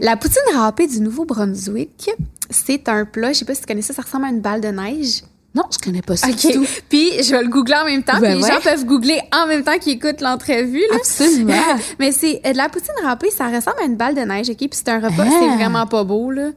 La 0.00 0.16
poutine 0.16 0.40
râpée 0.54 0.86
du 0.86 1.00
Nouveau-Brunswick, 1.00 2.10
c'est 2.50 2.88
un 2.88 3.04
plat, 3.04 3.32
je 3.32 3.38
sais 3.38 3.44
pas 3.44 3.54
si 3.54 3.60
tu 3.62 3.66
connais 3.66 3.82
ça, 3.82 3.92
ça 3.94 4.02
ressemble 4.02 4.24
à 4.26 4.28
une 4.28 4.40
balle 4.40 4.60
de 4.60 4.68
neige. 4.68 5.22
Non, 5.54 5.62
je 5.72 5.78
connais 5.78 6.02
pas 6.02 6.16
ça 6.16 6.28
du 6.28 6.36
tout. 6.52 6.66
Puis 6.90 7.22
je 7.22 7.30
vais 7.30 7.42
le 7.42 7.48
googler 7.48 7.76
en 7.76 7.86
même 7.86 8.02
temps. 8.02 8.18
Ben 8.20 8.32
puis 8.32 8.38
les 8.38 8.44
ouais. 8.44 8.50
gens 8.52 8.60
peuvent 8.60 8.84
googler 8.84 9.18
en 9.32 9.46
même 9.46 9.64
temps 9.64 9.78
qu'ils 9.78 9.94
écoutent 9.94 10.20
l'entrevue. 10.20 10.82
là. 10.90 10.96
Absolument. 10.96 11.54
Mais 11.98 12.12
c'est 12.12 12.42
euh, 12.44 12.52
de 12.52 12.56
la 12.58 12.68
poutine 12.68 12.92
râpée, 13.02 13.30
ça 13.30 13.46
ressemble 13.46 13.78
à 13.80 13.84
une 13.84 13.96
balle 13.96 14.14
de 14.14 14.20
neige, 14.20 14.50
OK? 14.50 14.58
Puis 14.58 14.68
c'est 14.72 14.88
un 14.90 14.98
repas, 15.00 15.24
Ah. 15.26 15.30
c'est 15.40 15.54
vraiment 15.56 15.86
pas 15.86 16.04
beau, 16.04 16.30
là. 16.30 16.50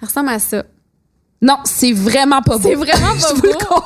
Ça 0.00 0.06
ressemble 0.06 0.30
à 0.30 0.38
ça. 0.40 0.64
Non, 1.42 1.56
c'est 1.64 1.92
vraiment 1.92 2.42
pas 2.42 2.58
beau. 2.58 2.68
C'est 2.68 2.74
vraiment 2.74 3.14
pas 3.20 3.28
Je 3.30 3.34
vous 3.34 3.42
le 3.42 3.52
beau. 3.52 3.82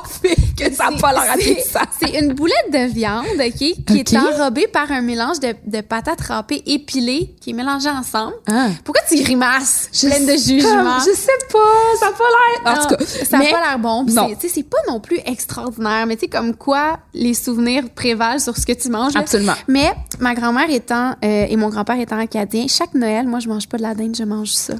que 0.57 0.73
ça 0.73 0.89
n'a 0.89 0.97
pas 0.97 1.13
l'air 1.13 1.31
appétissant. 1.31 1.79
C'est 2.01 2.19
une 2.19 2.33
boulette 2.33 2.69
de 2.73 2.85
viande, 2.93 3.25
OK? 3.39 3.85
Qui 3.85 3.99
est 3.99 4.17
enrobée 4.17 4.67
par 4.67 4.91
un 4.91 5.01
mélange 5.01 5.39
de, 5.39 5.55
de 5.65 5.79
patates 5.81 6.19
râpées 6.21 6.63
épilées 6.65 7.33
qui 7.39 7.51
est 7.51 7.53
mélangé 7.53 7.89
ensemble. 7.89 8.33
Ah. 8.47 8.67
Pourquoi 8.83 9.03
tu 9.09 9.15
grimaces? 9.23 9.89
Je 9.93 10.07
pleine 10.07 10.25
de 10.25 10.33
jugement. 10.37 10.83
pas, 10.83 10.99
Je 10.99 11.15
sais 11.15 11.31
pas, 11.49 11.97
ça 11.99 12.07
n'a 12.07 12.11
pas 12.11 12.23
l'air. 12.23 12.73
En 12.73 12.75
Non, 12.81 12.87
tout 12.89 12.95
cas, 12.97 13.05
ça 13.25 13.37
n'a 13.37 13.45
pas 13.45 13.61
l'air 13.69 13.79
bon. 13.79 14.05
Tu 14.05 14.11
sais, 14.11 14.53
c'est 14.53 14.63
pas 14.69 14.77
non 14.89 14.99
plus 14.99 15.19
extraordinaire, 15.25 16.05
mais 16.07 16.15
tu 16.17 16.21
sais, 16.21 16.27
comme 16.27 16.55
quoi 16.55 16.99
les 17.13 17.33
souvenirs 17.33 17.85
prévalent 17.95 18.39
sur 18.39 18.57
ce 18.57 18.65
que 18.65 18.73
tu 18.73 18.89
manges. 18.89 19.13
là. 19.13 19.21
Absolument. 19.21 19.53
Mais 19.69 19.93
ma 20.19 20.33
grand-mère 20.33 20.69
étant 20.69 21.11
euh, 21.23 21.45
et 21.49 21.55
mon 21.55 21.69
grand-père 21.69 21.99
étant 22.01 22.19
acadien, 22.19 22.65
chaque 22.67 22.93
Noël, 22.95 23.25
moi, 23.27 23.39
je 23.39 23.47
mange 23.47 23.67
pas 23.69 23.77
de 23.77 23.83
la 23.83 23.95
dinde, 23.95 24.15
je 24.17 24.23
mange 24.25 24.51
ça. 24.51 24.73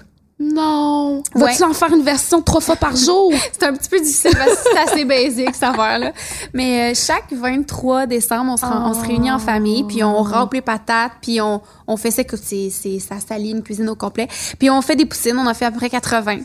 Non. 0.53 1.23
Ouais. 1.34 1.41
Vas-tu 1.51 1.63
en 1.63 1.73
faire 1.73 1.91
une 1.93 2.03
version 2.03 2.41
trois 2.41 2.62
fois 2.62 2.75
par 2.75 2.95
jour? 2.95 3.31
C'est 3.51 3.63
un 3.65 3.73
petit 3.73 3.89
peu 3.89 3.99
difficile 3.99 4.31
parce 4.38 4.51
que 4.55 4.69
c'est 4.71 4.77
assez 4.79 5.05
basique, 5.05 5.53
cette 5.53 5.63
affaire-là. 5.63 6.12
Mais 6.53 6.91
euh, 6.91 6.93
chaque 6.95 7.31
23 7.34 8.05
décembre, 8.05 8.51
on 8.53 8.58
se, 8.58 8.65
rend- 8.65 8.89
on 8.89 8.93
se 8.93 9.01
réunit 9.05 9.31
en 9.31 9.39
famille, 9.39 9.84
puis 9.84 10.03
on 10.03 10.21
râpe 10.21 10.53
les 10.53 10.62
patates, 10.62 11.13
puis 11.21 11.41
on, 11.41 11.62
on 11.88 11.97
fait 11.97 12.12
ça 12.12 12.23
c'est, 12.41 12.69
c'est, 12.69 12.99
ça 12.99 13.15
salit 13.25 13.51
une 13.51 13.63
cuisine 13.63 13.89
au 13.89 13.95
complet. 13.95 14.27
Puis 14.60 14.69
on 14.69 14.81
fait 14.81 14.95
des 14.95 15.05
poutines, 15.05 15.38
on 15.38 15.47
en 15.47 15.53
fait 15.53 15.65
à 15.65 15.71
peu 15.71 15.77
près 15.77 15.89
80. 15.89 16.39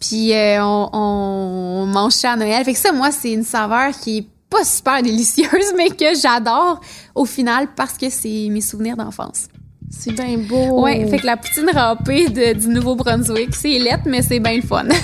Puis 0.00 0.32
euh, 0.34 0.62
on, 0.64 0.88
on 0.92 1.86
mange 1.86 2.12
ça 2.12 2.32
à 2.32 2.36
Noël. 2.36 2.64
Fait 2.64 2.72
que 2.72 2.78
ça, 2.78 2.92
moi, 2.92 3.10
c'est 3.10 3.32
une 3.32 3.44
saveur 3.44 3.90
qui 3.92 4.18
est 4.18 4.26
pas 4.50 4.64
super 4.64 5.02
délicieuse, 5.02 5.72
mais 5.76 5.90
que 5.90 6.14
j'adore 6.20 6.80
au 7.14 7.24
final 7.24 7.68
parce 7.74 7.94
que 7.98 8.08
c'est 8.10 8.48
mes 8.50 8.60
souvenirs 8.60 8.96
d'enfance. 8.96 9.46
C'est 9.90 10.12
bien 10.12 10.38
beau. 10.38 10.82
Ouais, 10.82 11.06
fait 11.08 11.18
que 11.18 11.26
la 11.26 11.36
poutine 11.36 11.70
râpée 11.72 12.28
de- 12.28 12.58
du 12.58 12.68
Nouveau-Brunswick, 12.68 13.54
c'est 13.54 13.78
lettre, 13.78 14.04
mais 14.06 14.22
c'est 14.22 14.40
bien 14.40 14.56
le 14.56 14.62
fun. 14.62 14.84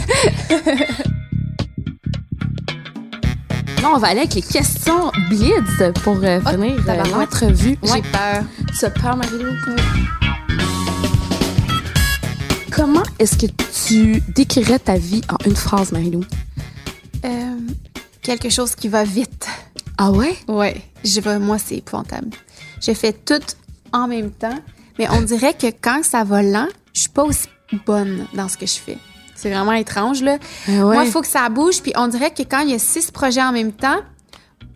Non, 3.82 3.92
on 3.94 3.98
va 3.98 4.08
aller 4.08 4.20
avec 4.20 4.34
les 4.34 4.42
questions 4.42 5.10
blitz 5.30 5.82
pour 6.04 6.18
euh, 6.22 6.38
finir 6.42 6.76
euh, 6.86 7.02
l'entrevue. 7.18 7.78
J'ai 7.82 8.02
peur. 8.02 8.44
Tu 8.78 8.84
as 8.84 8.90
peur, 8.90 9.16
Marie-Lou? 9.16 9.52
Comment 12.70 13.02
est-ce 13.18 13.38
que 13.38 13.46
tu 13.86 14.22
décrirais 14.34 14.78
ta 14.80 14.98
vie 14.98 15.22
en 15.30 15.38
une 15.48 15.56
phrase, 15.56 15.92
Marie-Lou? 15.92 16.22
Euh, 17.24 17.56
quelque 18.20 18.50
chose 18.50 18.74
qui 18.74 18.88
va 18.88 19.04
vite. 19.04 19.46
Ah 19.96 20.10
ouais? 20.10 20.36
Ouais, 20.46 20.76
je 21.02 21.38
moi, 21.38 21.56
c'est 21.58 21.76
épouvantable. 21.76 22.28
Je 22.82 22.92
fais 22.92 23.14
tout 23.14 23.40
en 23.92 24.06
même 24.08 24.30
temps, 24.30 24.58
mais 24.98 25.08
on 25.10 25.22
dirait 25.22 25.54
que 25.54 25.66
quand 25.68 26.02
ça 26.04 26.24
va 26.24 26.42
lent, 26.42 26.68
je 26.94 27.00
suis 27.02 27.08
pas 27.10 27.24
aussi 27.24 27.48
bonne 27.86 28.26
dans 28.34 28.48
ce 28.48 28.56
que 28.56 28.66
je 28.66 28.74
fais. 28.74 28.98
C'est 29.34 29.50
vraiment 29.50 29.72
étrange, 29.72 30.22
là. 30.22 30.36
Ouais. 30.68 30.74
Moi, 30.80 31.04
il 31.04 31.10
faut 31.10 31.22
que 31.22 31.26
ça 31.28 31.48
bouge, 31.48 31.80
puis 31.82 31.92
on 31.96 32.08
dirait 32.08 32.30
que 32.30 32.42
quand 32.42 32.60
il 32.60 32.70
y 32.70 32.74
a 32.74 32.78
six 32.78 33.10
projets 33.10 33.42
en 33.42 33.52
même 33.52 33.72
temps, 33.72 34.00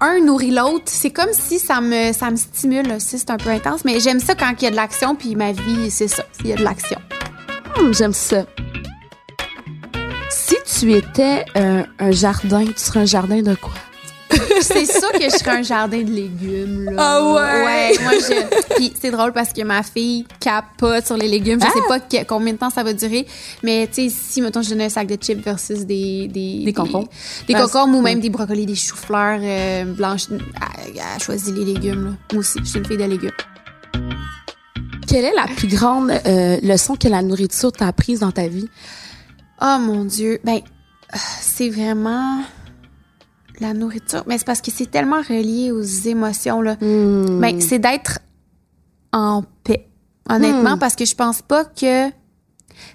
un 0.00 0.20
nourrit 0.20 0.50
l'autre. 0.50 0.84
C'est 0.86 1.10
comme 1.10 1.32
si 1.32 1.58
ça 1.58 1.80
me, 1.80 2.12
ça 2.12 2.30
me 2.30 2.36
stimule. 2.36 3.00
Si 3.00 3.18
c'est 3.18 3.30
un 3.30 3.36
peu 3.36 3.50
intense, 3.50 3.84
mais 3.84 4.00
j'aime 4.00 4.20
ça 4.20 4.34
quand 4.34 4.52
il 4.58 4.64
y 4.64 4.66
a 4.66 4.70
de 4.70 4.76
l'action, 4.76 5.14
puis 5.14 5.34
ma 5.36 5.52
vie, 5.52 5.90
c'est 5.90 6.08
ça. 6.08 6.24
Il 6.40 6.48
y 6.48 6.52
a 6.52 6.56
de 6.56 6.62
l'action. 6.64 6.98
Hum, 7.78 7.92
J'aime 7.94 8.12
ça. 8.12 8.44
Si 10.30 10.56
tu 10.80 10.92
étais 10.92 11.44
euh, 11.56 11.84
un 11.98 12.10
jardin, 12.10 12.64
tu 12.66 12.72
serais 12.78 13.00
un 13.00 13.04
jardin 13.06 13.42
de 13.42 13.54
quoi? 13.54 13.72
C'est 14.60 14.86
sûr 14.86 15.12
que 15.12 15.24
je 15.24 15.36
serais 15.36 15.58
un 15.58 15.62
jardin 15.62 16.02
de 16.02 16.10
légumes. 16.10 16.90
Là. 16.90 16.92
Ah 16.98 17.32
ouais? 17.32 17.64
Ouais, 17.64 17.92
moi, 18.02 18.12
je. 18.14 18.74
Puis 18.76 18.92
c'est 19.00 19.10
drôle 19.10 19.32
parce 19.32 19.52
que 19.52 19.62
ma 19.62 19.82
fille 19.82 20.26
capote 20.40 21.06
sur 21.06 21.16
les 21.16 21.28
légumes. 21.28 21.60
Je 21.60 21.66
sais 21.66 21.80
Ah! 21.84 21.88
pas 21.88 22.00
que- 22.00 22.24
combien 22.24 22.52
de 22.52 22.58
temps 22.58 22.70
ça 22.70 22.82
va 22.82 22.92
durer, 22.92 23.26
mais 23.62 23.86
tu 23.92 24.08
sais, 24.08 24.16
si, 24.16 24.40
mettons, 24.40 24.62
je 24.62 24.70
donnais 24.70 24.84
un 24.86 24.88
sac 24.88 25.06
de 25.06 25.16
chips 25.16 25.44
versus 25.44 25.80
des. 25.80 26.28
Des, 26.28 26.62
Des 26.64 26.72
concombres. 26.72 27.08
Des, 27.48 27.54
Ah, 27.54 27.62
concombres 27.62 27.98
ou 27.98 28.02
même 28.02 28.20
des 28.20 28.30
brocolis, 28.30 28.66
des 28.66 28.74
choux-fleurs 28.74 29.40
euh, 29.42 29.84
blanches. 29.84 30.26
Elle, 30.30 30.40
elle 30.96 31.22
choisit 31.22 31.54
les 31.54 31.64
légumes, 31.64 32.04
là. 32.04 32.10
Moi 32.32 32.40
aussi, 32.40 32.58
je 32.60 32.68
suis 32.68 32.78
une 32.78 32.86
fille 32.86 32.96
de 32.96 33.04
légumes. 33.04 33.30
Quelle 35.06 35.24
est 35.26 35.34
la 35.34 35.46
plus 35.46 35.68
grande 35.68 36.10
euh, 36.10 36.56
leçon 36.62 36.96
que 36.96 37.08
la 37.08 37.22
nourriture 37.22 37.70
t'a 37.72 37.86
apprise 37.88 38.20
dans 38.20 38.32
ta 38.32 38.48
vie? 38.48 38.68
Oh 39.60 39.76
mon 39.80 40.04
Dieu. 40.04 40.40
Ben, 40.44 40.56
euh, 40.56 41.18
c'est 41.40 41.68
vraiment 41.68 42.38
la 43.60 43.72
nourriture. 43.74 44.24
Mais 44.26 44.38
c'est 44.38 44.46
parce 44.46 44.60
que 44.60 44.70
c'est 44.70 44.90
tellement 44.90 45.20
relié 45.22 45.70
aux 45.72 45.82
émotions, 45.82 46.60
là. 46.60 46.76
Ben, 46.80 47.60
c'est 47.60 47.78
d'être 47.78 48.18
en 49.12 49.42
paix. 49.62 49.88
Honnêtement, 50.28 50.76
Hmm. 50.76 50.78
parce 50.78 50.96
que 50.96 51.04
je 51.04 51.14
pense 51.14 51.42
pas 51.42 51.64
que. 51.64 52.08
Tu 52.08 52.14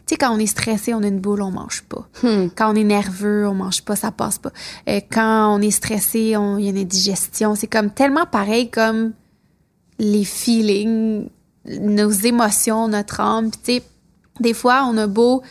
sais, 0.08 0.16
quand 0.18 0.36
on 0.36 0.40
est 0.40 0.46
stressé, 0.48 0.94
on 0.94 1.02
a 1.04 1.08
une 1.08 1.22
boule, 1.22 1.42
on 1.42 1.52
mange 1.52 1.84
pas. 1.84 2.08
Hmm. 2.24 2.48
Quand 2.56 2.74
on 2.74 2.76
est 2.76 2.84
nerveux, 2.84 3.48
on 3.48 3.54
mange 3.54 3.84
pas, 3.84 3.96
ça 3.96 4.12
passe 4.12 4.38
pas. 4.38 4.52
Euh, 4.90 5.00
quand 5.10 5.56
on 5.56 5.62
est 5.62 5.72
stressé, 5.72 6.36
on- 6.36 6.58
il 6.58 6.66
y 6.66 6.68
a 6.68 6.72
une 6.72 6.78
indigestion. 6.80 7.56
C'est 7.56 7.68
comme 7.68 7.90
tellement 7.92 8.26
pareil 8.26 8.70
comme 8.70 9.14
les 10.00 10.26
feelings, 10.26 11.30
nos 11.66 12.10
émotions, 12.10 12.88
notre 12.90 13.22
âme. 13.22 13.52
Puis, 13.52 13.60
tu 13.64 13.72
sais, 13.80 13.84
des 14.42 14.54
fois, 14.54 14.84
on 14.86 14.98
a 14.98 15.08
beau 15.08 15.42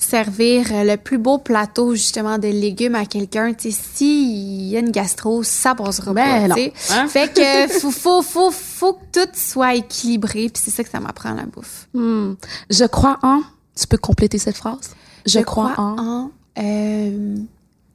servir 0.00 0.66
euh, 0.72 0.82
le 0.84 0.96
plus 0.96 1.18
beau 1.18 1.38
plateau 1.38 1.94
justement 1.94 2.38
de 2.38 2.48
légumes 2.48 2.94
à 2.94 3.04
quelqu'un, 3.04 3.52
tu 3.52 3.70
sais, 3.70 3.78
s'il 3.94 4.62
y 4.68 4.76
a 4.76 4.80
une 4.80 4.90
gastro, 4.90 5.42
ça 5.42 5.74
passera 5.74 6.12
Ben 6.12 6.48
pas, 6.48 6.54
tu 6.54 6.62
sais. 6.62 6.72
Hein? 6.90 7.06
Fait 7.06 7.32
que 7.32 7.68
faut, 7.80 7.90
faut, 7.90 8.22
faut, 8.22 8.50
faut 8.50 8.94
que 8.94 9.24
tout 9.26 9.30
soit 9.34 9.74
équilibré, 9.74 10.48
puis 10.48 10.62
c'est 10.64 10.70
ça 10.70 10.82
que 10.82 10.90
ça 10.90 11.00
m'apprend 11.00 11.34
la 11.34 11.44
bouffe. 11.44 11.86
Hmm. 11.94 12.34
Je 12.70 12.84
crois 12.84 13.18
en. 13.22 13.42
Tu 13.78 13.86
peux 13.86 13.98
compléter 13.98 14.38
cette 14.38 14.56
phrase? 14.56 14.90
Je, 15.26 15.38
crois, 15.40 15.74
en. 15.76 16.30
euh, 16.58 17.36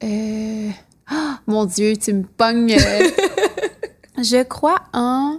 euh, 0.04 0.70
ah, 1.08 1.38
mon 1.46 1.64
Dieu, 1.64 1.96
tu 1.96 2.12
me 2.12 2.22
pognes. 2.22 2.72
euh. 2.78 3.10
je 4.22 4.42
crois 4.44 4.80
en. 4.92 5.38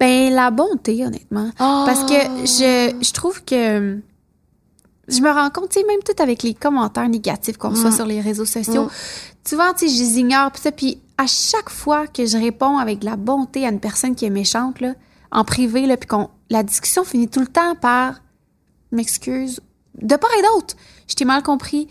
Ben, 0.00 0.32
la 0.32 0.50
bonté, 0.50 1.04
honnêtement. 1.06 1.50
Ah. 1.58 1.84
Parce 1.86 2.00
que 2.04 2.14
je, 2.44 2.96
je 3.00 3.12
trouve 3.12 3.42
que. 3.44 3.98
Je 5.10 5.20
me 5.20 5.30
rends 5.30 5.50
compte, 5.50 5.70
tu 5.70 5.80
sais, 5.80 5.86
même 5.86 6.00
tout 6.04 6.20
avec 6.22 6.42
les 6.42 6.54
commentaires 6.54 7.08
négatifs 7.08 7.56
qu'on 7.56 7.70
reçoit 7.70 7.90
Mm. 7.90 7.96
sur 7.96 8.06
les 8.06 8.20
réseaux 8.20 8.44
sociaux. 8.44 8.84
Mm. 8.84 8.90
Souvent, 9.48 9.72
tu 9.76 9.88
sais, 9.88 9.94
je 9.94 10.00
les 10.02 10.18
ignore, 10.18 10.50
puis 10.52 10.62
ça. 10.62 10.72
Puis 10.72 11.00
à 11.18 11.26
chaque 11.26 11.68
fois 11.70 12.06
que 12.06 12.24
je 12.26 12.36
réponds 12.38 12.78
avec 12.78 13.00
de 13.00 13.04
la 13.06 13.16
bonté 13.16 13.66
à 13.66 13.70
une 13.70 13.80
personne 13.80 14.14
qui 14.14 14.24
est 14.24 14.30
méchante, 14.30 14.80
là, 14.80 14.94
en 15.32 15.44
privé, 15.44 15.86
là, 15.86 15.96
puis 15.96 16.06
qu'on. 16.08 16.28
La 16.50 16.62
discussion 16.62 17.04
finit 17.04 17.28
tout 17.28 17.40
le 17.40 17.46
temps 17.46 17.74
par 17.74 18.20
m'excuse. 18.92 19.60
De 20.00 20.16
part 20.16 20.30
et 20.38 20.42
d'autre, 20.42 20.74
je 21.08 21.14
t'ai 21.14 21.24
mal 21.24 21.42
compris. 21.42 21.88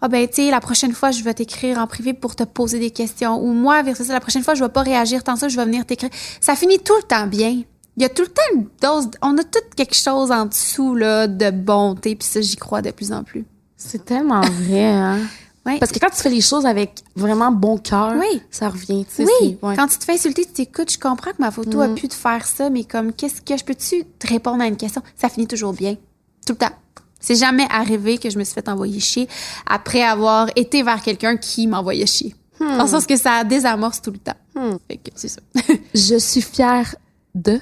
Ah 0.00 0.08
ben, 0.08 0.28
tu 0.28 0.34
sais, 0.44 0.50
la 0.50 0.60
prochaine 0.60 0.92
fois, 0.92 1.10
je 1.10 1.22
vais 1.24 1.34
t'écrire 1.34 1.78
en 1.78 1.86
privé 1.88 2.14
pour 2.14 2.36
te 2.36 2.44
poser 2.44 2.78
des 2.78 2.90
questions. 2.90 3.42
Ou 3.42 3.52
moi, 3.52 3.82
versus 3.82 4.06
ça, 4.06 4.12
la 4.12 4.20
prochaine 4.20 4.44
fois, 4.44 4.54
je 4.54 4.62
vais 4.62 4.70
pas 4.70 4.82
réagir 4.82 5.24
tant 5.24 5.34
ça, 5.34 5.48
je 5.48 5.56
vais 5.56 5.64
venir 5.64 5.84
t'écrire. 5.84 6.10
Ça 6.40 6.54
finit 6.54 6.78
tout 6.78 6.94
le 6.96 7.02
temps 7.02 7.26
bien. 7.26 7.62
Il 7.98 8.02
y 8.02 8.04
a 8.04 8.08
tout 8.08 8.22
le 8.22 8.28
temps 8.28 8.42
une 8.54 8.66
dose... 8.80 9.08
On 9.22 9.36
a 9.38 9.42
tout 9.44 9.58
quelque 9.76 9.94
chose 9.96 10.30
en 10.30 10.46
dessous, 10.46 10.94
là, 10.94 11.26
de 11.26 11.50
bonté. 11.50 12.14
Puis 12.14 12.28
ça, 12.28 12.40
j'y 12.40 12.54
crois 12.56 12.80
de 12.80 12.90
plus 12.92 13.12
en 13.12 13.24
plus. 13.24 13.44
C'est 13.76 14.04
tellement 14.04 14.40
vrai, 14.40 14.84
hein? 14.86 15.18
Ouais. 15.66 15.78
Parce 15.78 15.92
que 15.92 15.98
quand 15.98 16.08
tu 16.08 16.22
fais 16.22 16.30
les 16.30 16.40
choses 16.40 16.64
avec 16.64 17.02
vraiment 17.14 17.50
bon 17.52 17.76
cœur, 17.76 18.14
Oui. 18.18 18.40
ça 18.50 18.70
revient, 18.70 19.04
tu 19.04 19.16
sais. 19.16 19.24
Oui, 19.42 19.58
ouais. 19.60 19.76
quand 19.76 19.86
tu 19.86 19.98
te 19.98 20.04
fais 20.04 20.14
insulter, 20.14 20.46
tu 20.46 20.52
t'écoutes, 20.52 20.90
je 20.90 20.98
comprends 20.98 21.32
que 21.32 21.40
ma 21.40 21.50
photo 21.50 21.80
a 21.82 21.88
Mm. 21.88 21.94
pu 21.94 22.08
te 22.08 22.14
faire 22.14 22.46
ça, 22.46 22.70
mais 22.70 22.84
comme, 22.84 23.12
qu'est-ce 23.12 23.42
que 23.42 23.54
je 23.54 23.64
peux-tu 23.64 24.04
te 24.18 24.26
répondre 24.28 24.62
à 24.62 24.66
une 24.66 24.78
question? 24.78 25.02
Ça 25.14 25.28
finit 25.28 25.46
toujours 25.46 25.74
bien. 25.74 25.96
Tout 26.46 26.52
le 26.54 26.56
temps. 26.56 26.72
C'est 27.20 27.34
jamais 27.34 27.66
arrivé 27.70 28.16
que 28.16 28.30
je 28.30 28.38
me 28.38 28.44
suis 28.44 28.54
fait 28.54 28.66
envoyer 28.70 28.98
chier 29.00 29.28
après 29.66 30.02
avoir 30.02 30.48
été 30.56 30.82
vers 30.82 31.02
quelqu'un 31.02 31.36
qui 31.36 31.66
m'envoyait 31.66 32.06
chier. 32.06 32.34
Dans 32.60 32.84
le 32.84 32.88
sens 32.88 33.04
que 33.04 33.16
ça 33.18 33.44
désamorce 33.44 34.00
tout 34.00 34.12
le 34.12 34.18
temps. 34.18 34.36
Hmm. 34.54 34.76
Fait 34.88 34.96
que 34.96 35.10
c'est 35.16 35.28
ça. 35.28 35.40
Je 35.94 36.16
suis 36.18 36.40
fière 36.40 36.94
de. 37.34 37.60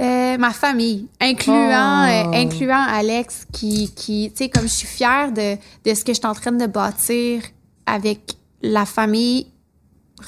Euh, 0.00 0.38
ma 0.38 0.50
famille, 0.50 1.08
incluant, 1.20 2.06
Oh. 2.06 2.08
euh, 2.08 2.32
incluant 2.32 2.82
Alex, 2.88 3.46
qui, 3.52 3.92
qui 3.94 4.30
tu 4.34 4.44
sais, 4.44 4.48
comme 4.48 4.62
je 4.62 4.72
suis 4.74 4.86
fière 4.86 5.30
de, 5.32 5.56
de 5.56 5.94
ce 5.94 6.04
que 6.04 6.12
je 6.14 6.18
suis 6.18 6.26
en 6.26 6.32
train 6.34 6.52
de 6.52 6.66
bâtir 6.66 7.42
avec 7.86 8.20
la 8.62 8.86
famille 8.86 9.46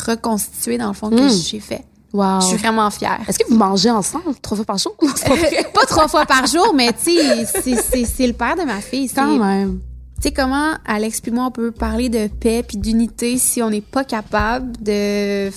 reconstituée, 0.07 0.79
dans 0.79 0.89
le 0.89 0.95
fond, 0.95 1.11
que 1.11 1.15
Mm. 1.17 1.31
j'ai 1.47 1.61
fait. 1.61 1.85
Wow. 2.13 2.41
Je 2.43 2.47
suis 2.49 2.57
vraiment 2.59 2.91
fière. 2.91 3.21
Est-ce 3.27 3.39
que 3.39 3.49
vous 3.49 3.57
mangez 3.57 3.91
ensemble 3.91 4.35
trois 4.43 4.57
fois 4.57 4.67
par 4.67 4.77
jour? 4.79 4.95
Non, 5.03 5.09
pas 5.09 5.35
pas 5.75 5.87
trois 5.87 6.09
fois 6.09 6.27
par 6.27 6.47
jour, 6.47 6.75
mais 6.75 6.93
tu 6.93 7.11
sais, 7.15 8.05
c'est- 8.05 8.27
le 8.27 8.35
père 8.35 8.57
de 8.57 8.63
ma 8.63 8.81
fille. 8.83 9.09
Quand 9.09 9.39
même. 9.39 9.81
Tu 10.17 10.29
sais 10.29 10.33
comment 10.33 10.73
Alex 10.87 11.21
puis 11.21 11.33
moi 11.33 11.47
on 11.47 11.51
peut 11.51 11.73
parler 11.73 12.09
de 12.09 12.29
paix 12.29 12.63
puis 12.63 12.77
d'unité 12.77 13.39
si 13.39 13.61
on 13.63 13.71
n'est 13.71 13.81
pas 13.81 14.05
capable 14.05 14.73
de 14.83 15.51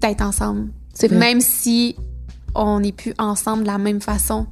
d'être 0.00 0.22
ensemble? 0.22 0.68
C'est 0.94 1.06
vrai. 1.08 1.18
Même 1.18 1.40
si 1.42 1.94
on 2.54 2.80
n'est 2.80 2.92
plus 2.92 3.14
ensemble 3.18 3.62
de 3.62 3.68
la 3.68 3.78
même 3.78 4.00
façon. 4.00 4.46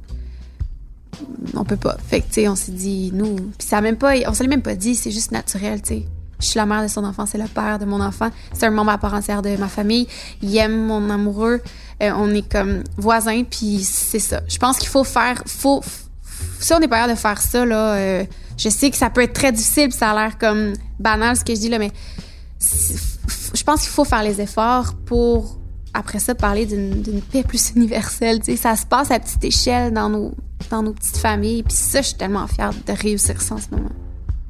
On 1.55 1.65
peut 1.65 1.77
pas. 1.77 1.97
Fait 2.07 2.21
que 2.21 2.27
tu 2.27 2.33
sais, 2.33 2.47
on 2.47 2.55
s'est 2.55 2.71
dit 2.71 3.11
nous, 3.13 3.35
puis 3.35 3.67
ça 3.67 3.79
a 3.79 3.81
même 3.81 3.97
pas 3.97 4.13
on 4.27 4.33
se 4.33 4.43
même 4.43 4.61
pas 4.61 4.75
dit, 4.75 4.95
c'est 4.95 5.11
juste 5.11 5.31
naturel, 5.31 5.81
tu 5.81 5.87
sais. 5.89 6.05
Je 6.39 6.45
suis 6.45 6.57
la 6.57 6.65
mère 6.65 6.81
de 6.81 6.87
son 6.87 7.03
enfant, 7.03 7.25
c'est 7.25 7.37
le 7.37 7.47
père 7.47 7.79
de 7.79 7.85
mon 7.85 7.99
enfant, 7.99 8.29
c'est 8.53 8.65
un 8.65 8.71
membre 8.71 8.91
à 8.91 8.97
part 8.97 9.13
entière 9.13 9.41
de 9.41 9.57
ma 9.57 9.67
famille. 9.67 10.07
Il 10.41 10.55
aime 10.55 10.85
mon 10.85 11.09
amoureux, 11.09 11.61
Euh, 12.01 12.11
on 12.15 12.33
est 12.33 12.49
comme 12.49 12.83
voisins, 12.95 13.43
puis 13.43 13.83
c'est 13.83 14.19
ça. 14.19 14.39
Je 14.47 14.57
pense 14.57 14.77
qu'il 14.77 14.87
faut 14.87 15.03
faire, 15.03 15.43
faut, 15.45 15.83
si 16.61 16.73
on 16.73 16.79
n'est 16.79 16.87
pas 16.87 16.95
capable 16.95 17.15
de 17.15 17.19
faire 17.19 17.41
ça 17.41 17.65
là, 17.65 17.95
euh, 17.95 18.23
je 18.57 18.69
sais 18.69 18.89
que 18.89 18.95
ça 18.95 19.09
peut 19.09 19.21
être 19.21 19.33
très 19.33 19.51
difficile, 19.51 19.91
ça 19.91 20.11
a 20.11 20.15
l'air 20.15 20.37
comme 20.37 20.73
banal 20.97 21.35
ce 21.35 21.43
que 21.43 21.53
je 21.53 21.59
dis 21.59 21.67
là, 21.69 21.77
mais 21.77 21.91
je 23.53 23.63
pense 23.63 23.81
qu'il 23.81 23.89
faut 23.89 24.05
faire 24.05 24.23
les 24.23 24.39
efforts 24.39 24.93
pour 25.05 25.58
après 25.93 26.19
ça 26.19 26.35
parler 26.35 26.65
d'une 26.65 27.21
paix 27.31 27.43
plus 27.43 27.71
universelle. 27.75 28.39
Tu 28.39 28.51
sais, 28.51 28.57
ça 28.57 28.75
se 28.75 28.85
passe 28.85 29.11
à 29.11 29.19
petite 29.19 29.43
échelle 29.43 29.93
dans 29.93 30.09
nos 30.09 30.31
dans 30.69 30.83
nos 30.83 30.91
petites 30.93 31.17
familles, 31.17 31.63
puis 31.63 31.73
ça, 31.75 32.01
je 32.01 32.07
suis 32.07 32.17
tellement 32.17 32.45
fière 32.47 32.71
de 32.85 32.91
réussir 32.93 33.41
ça 33.41 33.55
en 33.55 33.59
ce 33.59 33.67
moment. 33.71 33.89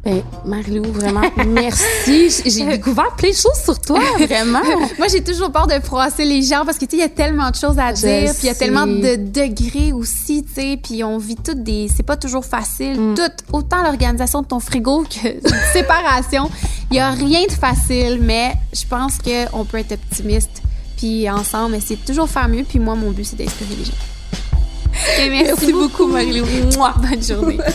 Ben, 0.04 0.22
Marie-Lou, 0.46 0.92
vraiment, 0.92 1.22
merci. 1.48 2.30
J'ai- 2.46 2.66
découvert 2.78 3.14
plein 3.16 3.30
de 3.30 3.36
choses 3.36 3.62
sur 3.64 3.78
toi, 3.80 4.00
vraiment. 4.18 4.62
Moi, 4.98 5.08
j'ai 5.10 5.22
toujours 5.24 5.52
peur 5.52 5.68
de 5.68 5.74
froisser 5.84 6.26
les 6.26 6.42
gens 6.42 6.66
parce 6.66 6.78
que 6.78 6.86
tu 6.86 6.92
sais, 6.92 6.98
il 6.98 7.00
y 7.02 7.04
a 7.04 7.10
tellement 7.10 7.52
de 7.52 7.56
choses 7.56 7.78
à 7.78 7.92
dire, 7.94 8.32
puis 8.32 8.44
il 8.44 8.48
y 8.48 8.50
a 8.50 8.56
tellement 8.56 8.88
de 8.88 9.18
degrés 9.18 9.92
aussi, 9.94 10.44
tu 10.44 10.54
sais, 10.54 10.80
puis 10.82 11.04
on 11.04 11.18
vit 11.18 11.36
toutes 11.36 11.64
des 11.64 11.88
c'est 11.96 12.04
pas 12.04 12.18
toujours 12.18 12.46
facile, 12.46 13.00
Mm. 13.00 13.16
tout 13.16 13.56
autant 13.56 13.84
l'organisation 13.84 14.42
de 14.42 14.48
ton 14.48 14.60
frigo 14.60 15.04
que 15.04 15.28
séparation, 15.74 16.50
il 16.92 16.98
y 16.98 17.00
a 17.00 17.12
rien 17.12 17.46
de 17.46 17.52
facile, 17.54 18.20
mais 18.22 18.54
je 18.74 18.86
pense 18.88 19.18
que 19.18 19.54
on 19.54 19.64
peut 19.66 19.78
être 19.78 19.92
optimiste 19.92 20.64
puis 21.00 21.30
ensemble 21.30 21.76
essayer 21.76 21.96
de 21.96 22.06
toujours 22.06 22.30
faire 22.30 22.50
mieux, 22.50 22.64
puis 22.64 22.78
moi 22.78 22.96
mon 22.96 23.12
but 23.12 23.24
c'est 23.26 23.38
d'inspirer 23.38 23.76
les 23.78 23.86
gens. 23.86 23.92
Et 25.22 25.30
merci, 25.30 25.72
beaucoup 25.72 26.08
Marie-Lou. 26.08 26.46
Mouah, 26.76 26.94
Bonne 26.98 27.24
journée. 27.24 27.58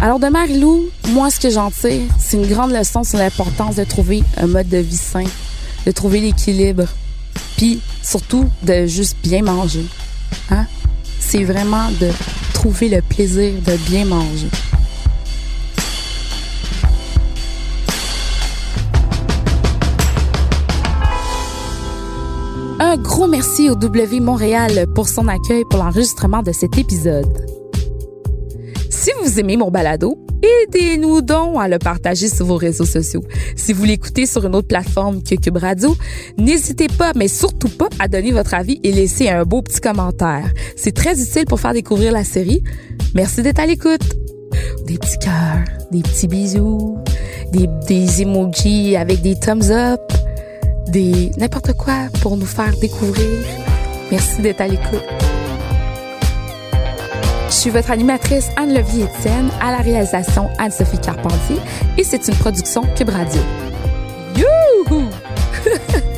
Alors, 0.00 0.20
de 0.20 0.28
Marie-Lou, 0.28 0.90
moi, 1.10 1.30
ce 1.30 1.40
que 1.40 1.50
j'en 1.50 1.70
tire, 1.70 2.02
c'est 2.18 2.36
une 2.36 2.46
grande 2.46 2.72
leçon 2.72 3.04
sur 3.04 3.18
l'importance 3.18 3.76
de 3.76 3.84
trouver 3.84 4.22
un 4.36 4.46
mode 4.46 4.68
de 4.68 4.78
vie 4.78 4.96
sain, 4.96 5.24
de 5.86 5.90
trouver 5.90 6.20
l'équilibre, 6.20 6.84
puis 7.56 7.80
surtout 8.02 8.48
de 8.62 8.86
juste 8.86 9.16
bien 9.22 9.42
manger. 9.42 9.84
Hein? 10.50 10.66
C'est 11.20 11.44
vraiment 11.44 11.90
de 12.00 12.10
trouver 12.52 12.88
le 12.88 13.00
plaisir 13.02 13.54
de 13.66 13.76
bien 13.88 14.04
manger. 14.04 14.48
Gros 23.04 23.26
merci 23.26 23.68
au 23.68 23.74
W 23.74 24.18
Montréal 24.20 24.86
pour 24.94 25.08
son 25.08 25.28
accueil 25.28 25.62
pour 25.68 25.78
l'enregistrement 25.84 26.42
de 26.42 26.52
cet 26.52 26.78
épisode. 26.78 27.30
Si 28.88 29.10
vous 29.22 29.38
aimez 29.38 29.58
mon 29.58 29.70
balado, 29.70 30.18
aidez-nous 30.42 31.20
donc 31.20 31.60
à 31.60 31.68
le 31.68 31.78
partager 31.78 32.28
sur 32.28 32.46
vos 32.46 32.56
réseaux 32.56 32.86
sociaux. 32.86 33.22
Si 33.56 33.74
vous 33.74 33.84
l'écoutez 33.84 34.24
sur 34.24 34.46
une 34.46 34.54
autre 34.54 34.68
plateforme 34.68 35.22
que 35.22 35.34
Cube 35.34 35.58
Radio, 35.58 35.94
n'hésitez 36.38 36.88
pas, 36.88 37.12
mais 37.14 37.28
surtout 37.28 37.68
pas, 37.68 37.88
à 37.98 38.08
donner 38.08 38.32
votre 38.32 38.54
avis 38.54 38.80
et 38.82 38.90
laisser 38.90 39.28
un 39.28 39.44
beau 39.44 39.60
petit 39.60 39.80
commentaire. 39.80 40.50
C'est 40.74 40.94
très 40.94 41.20
utile 41.20 41.44
pour 41.44 41.60
faire 41.60 41.74
découvrir 41.74 42.10
la 42.10 42.24
série. 42.24 42.64
Merci 43.14 43.42
d'être 43.42 43.60
à 43.60 43.66
l'écoute. 43.66 44.14
Des 44.86 44.96
petits 44.96 45.18
cœurs, 45.18 45.64
des 45.92 46.00
petits 46.00 46.26
bisous, 46.26 46.96
des, 47.52 47.68
des 47.86 48.22
emojis 48.22 48.96
avec 48.96 49.20
des 49.20 49.38
thumbs 49.38 49.70
up, 49.70 50.00
n'importe 51.00 51.72
quoi 51.72 52.08
pour 52.22 52.36
nous 52.36 52.46
faire 52.46 52.76
découvrir. 52.76 53.40
Merci 54.10 54.42
d'être 54.42 54.60
à 54.60 54.68
l'écoute. 54.68 55.02
Je 57.48 57.54
suis 57.54 57.70
votre 57.70 57.90
animatrice 57.90 58.48
Anne-Levier 58.56 59.04
Étienne 59.04 59.50
à 59.60 59.70
la 59.72 59.78
réalisation 59.78 60.50
Anne-Sophie 60.58 61.00
Carpentier 61.00 61.56
et 61.98 62.04
c'est 62.04 62.28
une 62.28 62.34
production 62.34 62.82
Cube 62.96 63.08
Radio. 63.08 63.40
Youhou! 64.36 65.04